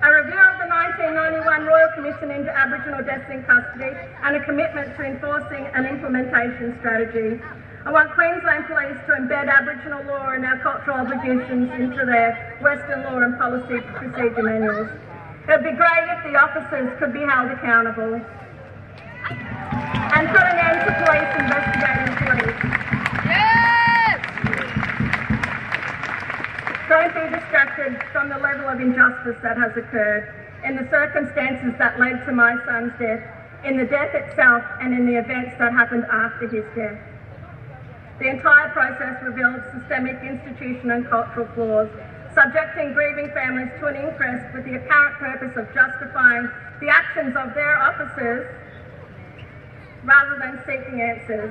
A 0.01 0.09
review 0.09 0.37
of 0.37 0.57
the 0.57 0.69
1991 0.69 1.65
Royal 1.65 1.89
Commission 1.93 2.31
into 2.31 2.49
Aboriginal 2.49 3.03
deaths 3.03 3.29
in 3.29 3.43
custody 3.45 3.93
and 4.21 4.35
a 4.35 4.43
commitment 4.45 4.95
to 4.97 5.03
enforcing 5.03 5.65
an 5.73 5.85
implementation 5.85 6.77
strategy. 6.79 7.41
I 7.83 7.91
want 7.91 8.13
Queensland 8.13 8.67
Police 8.67 8.97
to 9.07 9.13
embed 9.13 9.49
Aboriginal 9.49 10.03
law 10.05 10.29
and 10.29 10.45
our 10.45 10.57
cultural 10.59 10.97
obligations 10.97 11.71
into 11.73 12.05
their 12.05 12.57
Western 12.61 13.01
law 13.03 13.17
and 13.17 13.35
policy 13.39 13.81
procedure 13.97 14.43
manuals. 14.43 14.87
It 15.49 15.51
would 15.51 15.63
be 15.63 15.71
great 15.71 16.05
if 16.13 16.21
the 16.21 16.37
officers 16.37 16.93
could 16.99 17.11
be 17.11 17.21
held 17.21 17.49
accountable 17.49 18.21
and 19.33 20.29
put 20.29 20.45
an 20.45 20.59
end 20.61 20.85
to 20.85 20.93
police 21.01 21.33
investigating 21.41 22.13
police. 22.21 22.61
Yes! 23.25 24.21
Don't 26.87 27.13
be 27.17 27.25
distracted 27.33 27.97
from 28.13 28.29
the 28.29 28.37
level 28.37 28.69
of 28.69 28.79
injustice 28.79 29.41
that 29.41 29.57
has 29.57 29.75
occurred 29.75 30.31
in 30.63 30.75
the 30.75 30.87
circumstances 30.91 31.73
that 31.79 31.97
led 31.97 32.23
to 32.27 32.31
my 32.31 32.63
son's 32.63 32.93
death, 32.99 33.23
in 33.65 33.75
the 33.75 33.85
death 33.85 34.13
itself, 34.13 34.63
and 34.79 34.93
in 34.93 35.07
the 35.07 35.17
events 35.17 35.57
that 35.57 35.73
happened 35.73 36.05
after 36.11 36.47
his 36.47 36.63
death. 36.75 36.99
The 38.21 38.29
entire 38.29 38.69
process 38.69 39.17
reveals 39.23 39.63
systemic 39.73 40.21
institutional 40.21 40.97
and 40.97 41.09
cultural 41.09 41.47
flaws, 41.55 41.89
subjecting 42.35 42.93
grieving 42.93 43.31
families 43.33 43.73
to 43.79 43.87
an 43.87 43.95
inquest 43.95 44.45
with 44.53 44.63
the 44.63 44.75
apparent 44.75 45.17
purpose 45.17 45.57
of 45.57 45.65
justifying 45.73 46.47
the 46.81 46.87
actions 46.87 47.35
of 47.35 47.55
their 47.55 47.81
officers 47.81 48.45
rather 50.05 50.37
than 50.37 50.61
seeking 50.69 51.01
answers. 51.01 51.49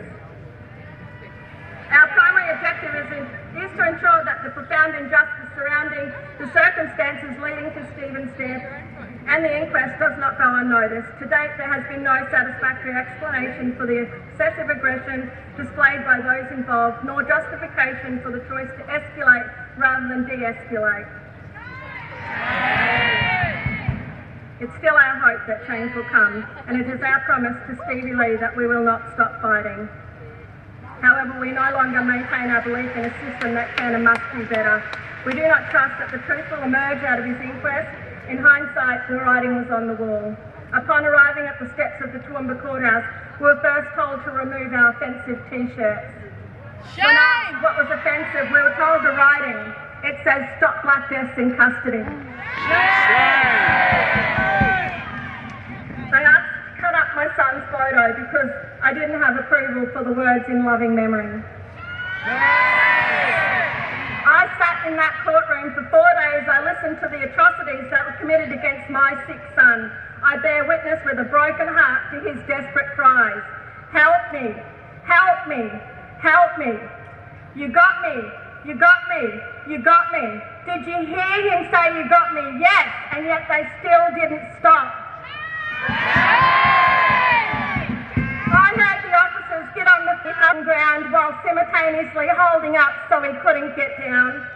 Our 1.91 2.07
primary 2.15 2.55
objective 2.55 2.95
is, 2.95 3.19
in, 3.19 3.67
is 3.67 3.71
to 3.75 3.89
ensure 3.91 4.23
that 4.23 4.45
the 4.45 4.51
profound 4.51 4.95
injustice 4.95 5.51
surrounding 5.57 6.13
the 6.39 6.47
circumstances 6.55 7.35
leading 7.43 7.67
to 7.75 7.83
Steven's 7.99 8.31
death 8.39 8.90
and 9.27 9.45
the 9.45 9.53
inquest 9.53 9.99
does 10.01 10.17
not 10.19 10.39
go 10.39 10.49
unnoticed. 10.57 11.09
To 11.21 11.27
date, 11.27 11.53
there 11.59 11.69
has 11.69 11.85
been 11.89 12.03
no 12.03 12.17
satisfactory 12.31 12.95
explanation 12.95 13.77
for 13.77 13.87
the 13.87 14.09
excessive 14.09 14.71
aggression 14.71 15.31
displayed 15.57 16.05
by 16.05 16.21
those 16.21 16.51
involved, 16.53 17.05
nor 17.05 17.23
justification 17.23 18.21
for 18.23 18.33
the 18.33 18.41
choice 18.49 18.71
to 18.81 18.83
escalate 18.89 19.49
rather 19.77 20.09
than 20.09 20.25
de-escalate. 20.25 21.09
It's 24.61 24.77
still 24.77 24.95
our 24.95 25.17
hope 25.25 25.47
that 25.47 25.67
change 25.67 25.95
will 25.95 26.05
come, 26.05 26.45
and 26.69 26.81
it 26.81 26.89
is 26.89 27.01
our 27.01 27.21
promise 27.21 27.57
to 27.69 27.77
Stevie 27.85 28.15
Lee 28.15 28.37
that 28.37 28.57
we 28.57 28.67
will 28.67 28.85
not 28.85 29.01
stop 29.15 29.41
fighting. 29.41 29.89
However, 31.01 31.41
we 31.41 31.51
no 31.53 31.71
longer 31.73 32.05
maintain 32.05 32.51
our 32.51 32.61
belief 32.61 32.95
in 32.95 33.07
a 33.07 33.13
system 33.25 33.55
that 33.55 33.75
can 33.77 33.95
and 33.95 34.05
must 34.05 34.21
be 34.37 34.45
better. 34.45 34.85
We 35.25 35.33
do 35.33 35.49
not 35.49 35.71
trust 35.71 35.97
that 35.99 36.11
the 36.13 36.19
truth 36.29 36.45
will 36.51 36.65
emerge 36.65 37.03
out 37.05 37.19
of 37.19 37.25
his 37.25 37.41
inquest. 37.41 38.10
In 38.31 38.39
hindsight, 38.39 39.09
the 39.09 39.17
writing 39.17 39.59
was 39.59 39.67
on 39.75 39.89
the 39.89 39.99
wall. 39.99 40.37
Upon 40.73 41.05
arriving 41.05 41.51
at 41.51 41.59
the 41.59 41.67
steps 41.75 41.99
of 41.99 42.13
the 42.13 42.21
Toowoomba 42.21 42.63
Courthouse, 42.63 43.03
we 43.43 43.47
were 43.51 43.59
first 43.59 43.91
told 43.99 44.23
to 44.23 44.31
remove 44.31 44.73
our 44.73 44.95
offensive 44.95 45.43
T-shirts. 45.51 46.15
When 46.95 47.11
asked 47.11 47.51
Shame! 47.51 47.59
what 47.59 47.75
was 47.75 47.91
offensive, 47.91 48.47
we 48.55 48.63
were 48.63 48.71
told 48.79 49.03
the 49.03 49.19
writing. 49.19 49.59
It 50.07 50.15
says, 50.23 50.47
stop 50.63 50.79
black 50.87 51.11
deaths 51.11 51.35
in 51.43 51.59
custody. 51.59 52.07
Shame! 52.07 52.15
They 56.15 56.23
asked 56.23 56.55
to 56.55 56.71
cut 56.79 56.95
up 56.95 57.11
my 57.19 57.27
son's 57.35 57.67
photo 57.75 58.15
because 58.15 58.51
I 58.79 58.95
didn't 58.95 59.19
have 59.19 59.43
approval 59.43 59.91
for 59.91 60.07
the 60.07 60.15
words 60.15 60.47
in 60.47 60.65
loving 60.65 60.95
memory. 60.95 61.43
Shame! 62.23 62.71
I 64.23 64.47
in 64.87 64.97
that 64.97 65.13
courtroom 65.25 65.75
for 65.75 65.85
four 65.91 66.11
days. 66.17 66.49
I 66.49 66.65
listened 66.65 67.01
to 67.05 67.09
the 67.09 67.29
atrocities 67.29 67.91
that 67.91 68.07
were 68.07 68.17
committed 68.21 68.53
against 68.53 68.89
my 68.89 69.13
sick 69.27 69.41
son. 69.55 69.93
I 70.23 70.37
bear 70.39 70.65
witness 70.65 71.01
with 71.05 71.19
a 71.19 71.25
broken 71.25 71.69
heart 71.69 72.13
to 72.13 72.21
his 72.21 72.39
desperate 72.47 72.89
cries. 72.97 73.43
Help 73.93 74.33
me! 74.33 74.55
Help 75.05 75.49
me! 75.49 75.69
Help 76.21 76.59
me! 76.61 76.77
You 77.57 77.69
got 77.73 78.01
me! 78.05 78.17
You 78.65 78.75
got 78.77 79.09
me! 79.09 79.41
You 79.69 79.79
got 79.83 80.13
me! 80.13 80.41
Did 80.65 80.87
you 80.87 80.99
hear 81.09 81.37
him 81.51 81.69
say 81.73 81.97
you 81.97 82.09
got 82.09 82.33
me? 82.33 82.61
Yes! 82.61 82.89
And 83.13 83.27
yet 83.27 83.49
they 83.49 83.69
still 83.81 84.07
didn't 84.15 84.45
stop. 84.61 84.93
I 88.53 88.73
heard 88.77 89.01
the 89.03 89.15
officers 89.17 89.67
get 89.75 89.89
on 89.89 90.05
the 90.05 90.65
ground 90.65 91.13
while 91.13 91.35
simultaneously 91.45 92.29
holding 92.33 92.77
up 92.77 92.93
so 93.09 93.23
he 93.23 93.33
couldn't 93.41 93.75
get 93.77 93.97
down. 93.99 94.47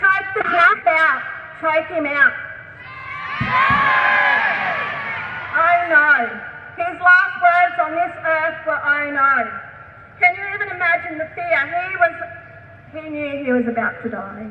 Out. 0.00 1.22
Choke 1.60 1.88
him 1.88 2.06
out. 2.06 2.32
Oh 5.54 5.78
no. 5.90 6.40
His 6.76 7.00
last 7.00 7.36
words 7.42 7.76
on 7.82 7.92
this 7.92 8.14
earth 8.24 8.66
were 8.66 8.78
oh 8.78 9.10
no. 9.10 9.50
Can 10.20 10.34
you 10.36 10.54
even 10.54 10.68
imagine 10.74 11.18
the 11.18 11.28
fear? 11.34 11.90
He 11.90 11.96
was 11.96 12.14
he 12.94 13.10
knew 13.10 13.44
he 13.44 13.52
was 13.52 13.66
about 13.66 14.02
to 14.02 14.08
die. 14.08 14.50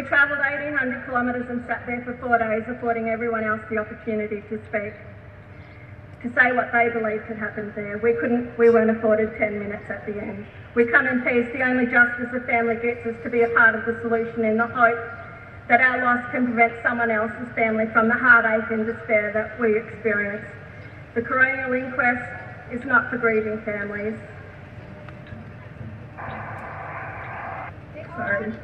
We 0.00 0.06
travelled 0.06 0.38
1800 0.38 1.04
kilometres 1.04 1.44
and 1.50 1.62
sat 1.66 1.84
there 1.84 2.00
for 2.00 2.14
four 2.24 2.38
days, 2.38 2.64
affording 2.66 3.10
everyone 3.10 3.44
else 3.44 3.60
the 3.68 3.76
opportunity 3.76 4.40
to 4.48 4.56
speak, 4.64 4.94
to 6.22 6.32
say 6.32 6.52
what 6.52 6.72
they 6.72 6.88
believed 6.88 7.24
had 7.24 7.36
happened 7.36 7.74
there. 7.76 7.98
We 7.98 8.14
couldn't, 8.14 8.56
we 8.56 8.70
weren't 8.70 8.88
afforded 8.88 9.36
10 9.36 9.58
minutes 9.58 9.84
at 9.90 10.06
the 10.06 10.18
end. 10.18 10.46
We 10.74 10.86
come 10.86 11.06
in 11.06 11.20
peace. 11.20 11.52
The 11.52 11.60
only 11.60 11.84
justice 11.84 12.32
a 12.32 12.40
family 12.46 12.76
gets 12.76 13.04
is 13.04 13.14
to 13.24 13.28
be 13.28 13.42
a 13.42 13.48
part 13.48 13.74
of 13.74 13.84
the 13.84 14.00
solution 14.00 14.42
in 14.46 14.56
the 14.56 14.68
hope 14.68 14.96
that 15.68 15.82
our 15.82 16.00
loss 16.02 16.24
can 16.30 16.46
prevent 16.46 16.72
someone 16.82 17.10
else's 17.10 17.52
family 17.54 17.84
from 17.92 18.08
the 18.08 18.16
heartache 18.16 18.70
and 18.70 18.86
despair 18.86 19.30
that 19.34 19.60
we 19.60 19.76
experience. 19.76 20.46
The 21.12 21.20
coronial 21.20 21.78
inquest 21.78 22.24
is 22.72 22.82
not 22.86 23.10
for 23.10 23.18
grieving 23.18 23.60
families. 23.66 24.16
Sorry. 28.16 28.54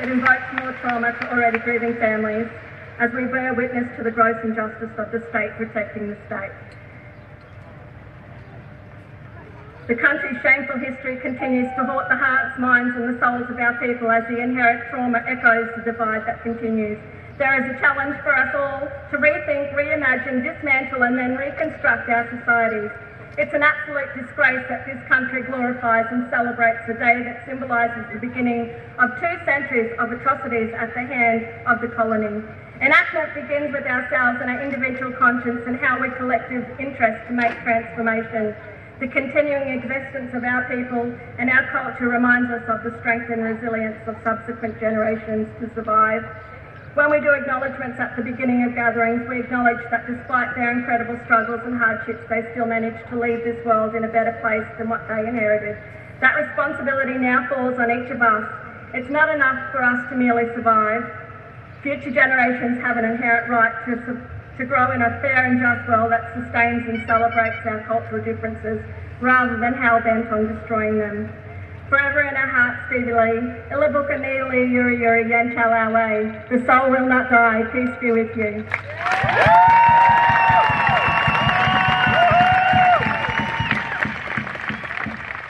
It 0.00 0.10
invokes 0.10 0.42
more 0.60 0.72
trauma 0.82 1.12
to 1.12 1.23
already 1.34 1.58
grieving 1.58 1.94
families. 1.96 2.46
as 3.00 3.10
we 3.10 3.24
bear 3.24 3.52
witness 3.52 3.90
to 3.96 4.04
the 4.04 4.10
gross 4.10 4.38
injustice 4.44 4.94
of 4.98 5.10
the 5.10 5.18
state 5.30 5.50
protecting 5.56 6.10
the 6.10 6.16
state. 6.30 6.52
The 9.88 9.96
country's 9.96 10.40
shameful 10.42 10.78
history 10.78 11.16
continues 11.16 11.66
to 11.74 11.84
haunt 11.84 12.08
the 12.08 12.14
hearts, 12.14 12.56
minds 12.56 12.94
and 12.94 13.08
the 13.12 13.18
souls 13.18 13.50
of 13.50 13.58
our 13.58 13.74
people 13.82 14.12
as 14.12 14.22
the 14.28 14.38
inherent 14.38 14.88
trauma 14.90 15.18
echoes 15.26 15.68
the 15.74 15.82
divide 15.82 16.24
that 16.26 16.40
continues. 16.44 16.96
There 17.36 17.52
is 17.58 17.76
a 17.76 17.80
challenge 17.80 18.14
for 18.22 18.30
us 18.30 18.54
all 18.54 18.86
to 19.10 19.18
rethink, 19.18 19.74
reimagine, 19.74 20.44
dismantle 20.44 21.02
and 21.02 21.18
then 21.18 21.36
reconstruct 21.36 22.08
our 22.08 22.30
societies. 22.30 22.92
It's 23.36 23.52
an 23.52 23.64
absolute 23.64 24.14
disgrace 24.14 24.62
that 24.68 24.86
this 24.86 25.02
country 25.08 25.42
glorifies 25.42 26.06
and 26.12 26.24
celebrates 26.30 26.86
a 26.86 26.94
day 26.94 27.20
that 27.24 27.44
symbolises 27.44 28.04
the 28.12 28.18
beginning 28.20 28.70
of 28.98 29.10
two 29.18 29.34
centuries 29.44 29.90
of 29.98 30.12
atrocities 30.12 30.72
at 30.72 30.94
the 30.94 31.02
hand 31.02 31.44
of 31.66 31.80
the 31.80 31.88
colony. 31.88 32.40
Enactment 32.80 33.34
begins 33.34 33.72
with 33.72 33.86
ourselves 33.86 34.38
and 34.40 34.50
our 34.50 34.62
individual 34.62 35.10
conscience 35.10 35.66
and 35.66 35.74
how 35.74 35.98
we 35.98 36.10
collective 36.10 36.64
interest 36.78 37.26
to 37.26 37.32
make 37.32 37.50
transformation. 37.64 38.54
The 39.00 39.08
continuing 39.08 39.70
existence 39.70 40.32
of 40.32 40.44
our 40.44 40.62
people 40.68 41.10
and 41.36 41.50
our 41.50 41.64
culture 41.64 42.06
reminds 42.06 42.52
us 42.52 42.62
of 42.68 42.84
the 42.84 42.96
strength 43.00 43.30
and 43.30 43.42
resilience 43.42 43.98
of 44.06 44.14
subsequent 44.22 44.78
generations 44.78 45.48
to 45.58 45.68
survive. 45.74 46.22
When 46.94 47.10
we 47.10 47.18
do 47.18 47.30
acknowledgements 47.30 47.98
at 47.98 48.14
the 48.14 48.22
beginning 48.22 48.62
of 48.62 48.76
gatherings, 48.76 49.28
we 49.28 49.40
acknowledge 49.40 49.82
that 49.90 50.06
despite 50.06 50.54
their 50.54 50.70
incredible 50.70 51.18
struggles 51.24 51.60
and 51.64 51.76
hardships, 51.76 52.22
they 52.28 52.46
still 52.52 52.66
managed 52.66 53.08
to 53.10 53.18
leave 53.18 53.42
this 53.42 53.58
world 53.64 53.96
in 53.96 54.04
a 54.04 54.08
better 54.08 54.30
place 54.40 54.66
than 54.78 54.88
what 54.88 55.02
they 55.08 55.26
inherited. 55.26 55.76
That 56.20 56.36
responsibility 56.36 57.18
now 57.18 57.48
falls 57.48 57.80
on 57.80 57.90
each 57.90 58.10
of 58.10 58.22
us. 58.22 58.46
It's 58.94 59.10
not 59.10 59.28
enough 59.28 59.72
for 59.72 59.82
us 59.82 60.08
to 60.10 60.14
merely 60.14 60.46
survive. 60.54 61.02
Future 61.82 62.12
generations 62.12 62.78
have 62.78 62.96
an 62.96 63.04
inherent 63.04 63.48
right 63.48 63.74
to 63.86 63.96
to 64.56 64.64
grow 64.64 64.92
in 64.92 65.02
a 65.02 65.10
fair 65.20 65.46
and 65.46 65.58
just 65.58 65.88
world 65.88 66.12
that 66.12 66.32
sustains 66.32 66.86
and 66.86 67.04
celebrates 67.06 67.66
our 67.66 67.80
cultural 67.80 68.22
differences 68.22 68.78
rather 69.20 69.56
than 69.56 69.74
hell 69.74 70.00
bent 70.00 70.30
on 70.30 70.46
destroying 70.46 70.96
them. 70.98 71.28
Forever 71.88 72.22
in 72.22 72.34
our 72.34 72.48
hearts, 72.48 72.80
Stevie 72.88 73.12
Lee, 73.12 73.52
Illabuka 73.70 74.18
Neely 74.18 74.72
Yuri 74.72 74.98
Yuri 74.98 75.24
Yantal 75.24 75.70
Our 75.70 76.48
The 76.48 76.64
soul 76.64 76.90
will 76.90 77.06
not 77.06 77.30
die. 77.30 77.62
Peace 77.72 77.94
be 78.00 78.10
with 78.12 78.34
you. 78.36 78.64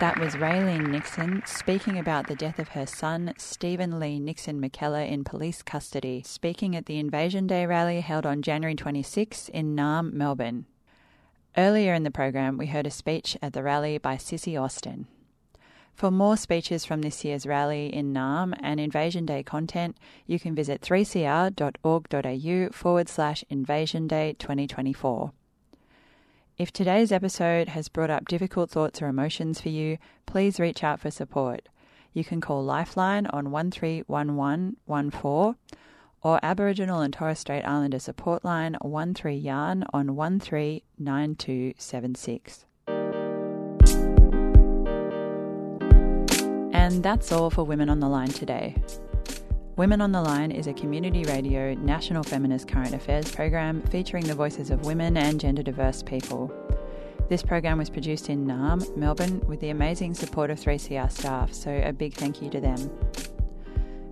That 0.00 0.18
was 0.18 0.34
Raelene 0.34 0.88
Nixon 0.88 1.42
speaking 1.46 1.98
about 1.98 2.26
the 2.26 2.34
death 2.34 2.58
of 2.58 2.68
her 2.68 2.84
son, 2.84 3.32
Steven 3.38 3.98
Lee 3.98 4.18
Nixon 4.18 4.60
McKellar, 4.60 5.08
in 5.08 5.24
police 5.24 5.62
custody, 5.62 6.22
speaking 6.26 6.76
at 6.76 6.86
the 6.86 6.98
Invasion 6.98 7.46
Day 7.46 7.64
rally 7.64 8.00
held 8.00 8.26
on 8.26 8.42
January 8.42 8.74
26 8.74 9.48
in 9.48 9.74
Naarm, 9.74 10.12
Melbourne. 10.12 10.66
Earlier 11.56 11.94
in 11.94 12.02
the 12.02 12.10
program, 12.10 12.58
we 12.58 12.66
heard 12.66 12.86
a 12.86 12.90
speech 12.90 13.38
at 13.40 13.52
the 13.52 13.62
rally 13.62 13.96
by 13.96 14.16
Sissy 14.16 14.60
Austin. 14.60 15.06
For 15.94 16.10
more 16.10 16.36
speeches 16.36 16.84
from 16.84 17.00
this 17.02 17.24
year's 17.24 17.46
rally 17.46 17.86
in 17.86 18.12
Naarm 18.12 18.52
and 18.60 18.80
Invasion 18.80 19.24
Day 19.24 19.44
content, 19.44 19.96
you 20.26 20.40
can 20.40 20.52
visit 20.52 20.80
3cr.org.au 20.80 22.72
forward 22.72 23.08
slash 23.08 23.44
Invasion 23.48 24.08
Day 24.08 24.34
2024. 24.40 25.30
If 26.58 26.72
today's 26.72 27.12
episode 27.12 27.68
has 27.68 27.88
brought 27.88 28.10
up 28.10 28.26
difficult 28.26 28.70
thoughts 28.70 29.00
or 29.00 29.06
emotions 29.06 29.60
for 29.60 29.68
you, 29.68 29.98
please 30.26 30.58
reach 30.58 30.82
out 30.82 30.98
for 30.98 31.12
support. 31.12 31.68
You 32.12 32.24
can 32.24 32.40
call 32.40 32.64
Lifeline 32.64 33.26
on 33.26 33.52
131114 33.52 35.54
or 36.22 36.40
Aboriginal 36.42 37.02
and 37.02 37.14
Torres 37.14 37.38
Strait 37.38 37.62
Islander 37.62 38.00
support 38.00 38.44
line 38.44 38.76
13 38.82 39.40
Yarn 39.40 39.84
on 39.92 40.16
139276. 40.16 42.66
And 46.84 47.02
that's 47.02 47.32
all 47.32 47.48
for 47.48 47.64
Women 47.64 47.88
on 47.88 47.98
the 47.98 48.08
Line 48.10 48.28
today. 48.28 48.76
Women 49.76 50.02
on 50.02 50.12
the 50.12 50.20
Line 50.20 50.50
is 50.50 50.66
a 50.66 50.74
community 50.74 51.24
radio 51.24 51.72
national 51.72 52.22
feminist 52.22 52.68
current 52.68 52.92
affairs 52.92 53.34
program 53.34 53.80
featuring 53.84 54.26
the 54.26 54.34
voices 54.34 54.70
of 54.70 54.84
women 54.84 55.16
and 55.16 55.40
gender 55.40 55.62
diverse 55.62 56.02
people. 56.02 56.52
This 57.30 57.42
program 57.42 57.78
was 57.78 57.88
produced 57.88 58.28
in 58.28 58.46
Naarm, 58.46 58.94
Melbourne, 58.98 59.40
with 59.46 59.60
the 59.60 59.70
amazing 59.70 60.12
support 60.12 60.50
of 60.50 60.60
3CR 60.60 61.10
staff, 61.10 61.54
so 61.54 61.70
a 61.70 61.90
big 61.90 62.12
thank 62.12 62.42
you 62.42 62.50
to 62.50 62.60
them. 62.60 62.90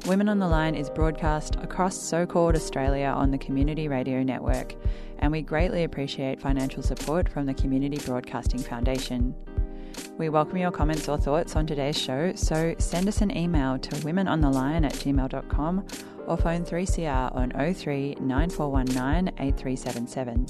Women 0.07 0.31
on 0.31 0.39
the 0.39 0.49
Line 0.49 0.75
is 0.75 0.89
broadcast 0.89 1.57
across 1.57 1.95
so 1.95 2.25
called 2.25 2.57
Australia 2.57 3.09
on 3.09 3.31
the 3.31 3.37
Community 3.37 3.87
Radio 3.87 4.23
Network, 4.23 4.77
and 5.19 5.31
we 5.31 5.43
greatly 5.43 5.85
appreciate 5.85 6.41
financial 6.41 6.83
support 6.83 7.29
from 7.29 7.45
the 7.45 7.53
Community 7.53 7.99
Broadcasting 7.99 8.61
Foundation. 8.61 9.35
We 10.19 10.29
welcome 10.29 10.59
your 10.59 10.71
comments 10.71 11.09
or 11.09 11.17
thoughts 11.17 11.57
on 11.57 11.67
today's 11.67 11.99
show, 11.99 12.35
so 12.35 12.75
send 12.79 13.09
us 13.09 13.23
an 13.23 13.35
email 13.37 13.79
to 13.79 13.91
womenontheline 13.97 14.85
at 14.85 14.93
gmail.com 14.93 15.87
or 16.27 16.37
phone 16.37 16.65
3CR 16.65 17.35
on 17.35 17.51
03 17.75 18.17
9419 18.21 19.35
8377. 19.39 20.47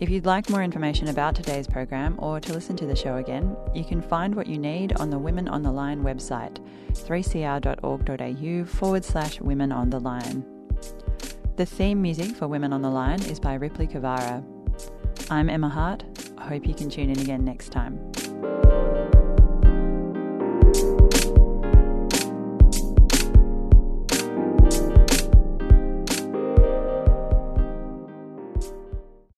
If 0.00 0.08
you'd 0.08 0.26
like 0.26 0.48
more 0.48 0.64
information 0.64 1.08
about 1.08 1.36
today's 1.36 1.66
program 1.66 2.16
or 2.18 2.40
to 2.40 2.52
listen 2.52 2.74
to 2.76 2.86
the 2.86 2.96
show 2.96 3.18
again, 3.18 3.54
you 3.74 3.84
can 3.84 4.00
find 4.00 4.34
what 4.34 4.46
you 4.46 4.58
need 4.58 4.94
on 4.94 5.10
the 5.10 5.18
Women 5.18 5.48
on 5.48 5.62
the 5.62 5.70
Line 5.70 6.02
website, 6.02 6.58
3cr.org.au 6.92 8.64
forward 8.64 9.04
slash 9.04 9.40
women 9.40 9.70
on 9.70 9.90
the 9.90 10.00
line. 10.00 10.44
The 11.56 11.66
theme 11.66 12.00
music 12.00 12.34
for 12.34 12.48
Women 12.48 12.72
on 12.72 12.80
the 12.80 12.90
Line 12.90 13.22
is 13.22 13.38
by 13.38 13.54
Ripley 13.54 13.86
Kavara. 13.86 14.42
I'm 15.30 15.50
Emma 15.50 15.68
Hart. 15.68 16.04
I 16.38 16.48
hope 16.48 16.66
you 16.66 16.74
can 16.74 16.90
tune 16.90 17.10
in 17.10 17.20
again 17.20 17.44
next 17.44 17.68
time. 17.68 18.12
Thank 18.42 18.64
you 21.14 21.21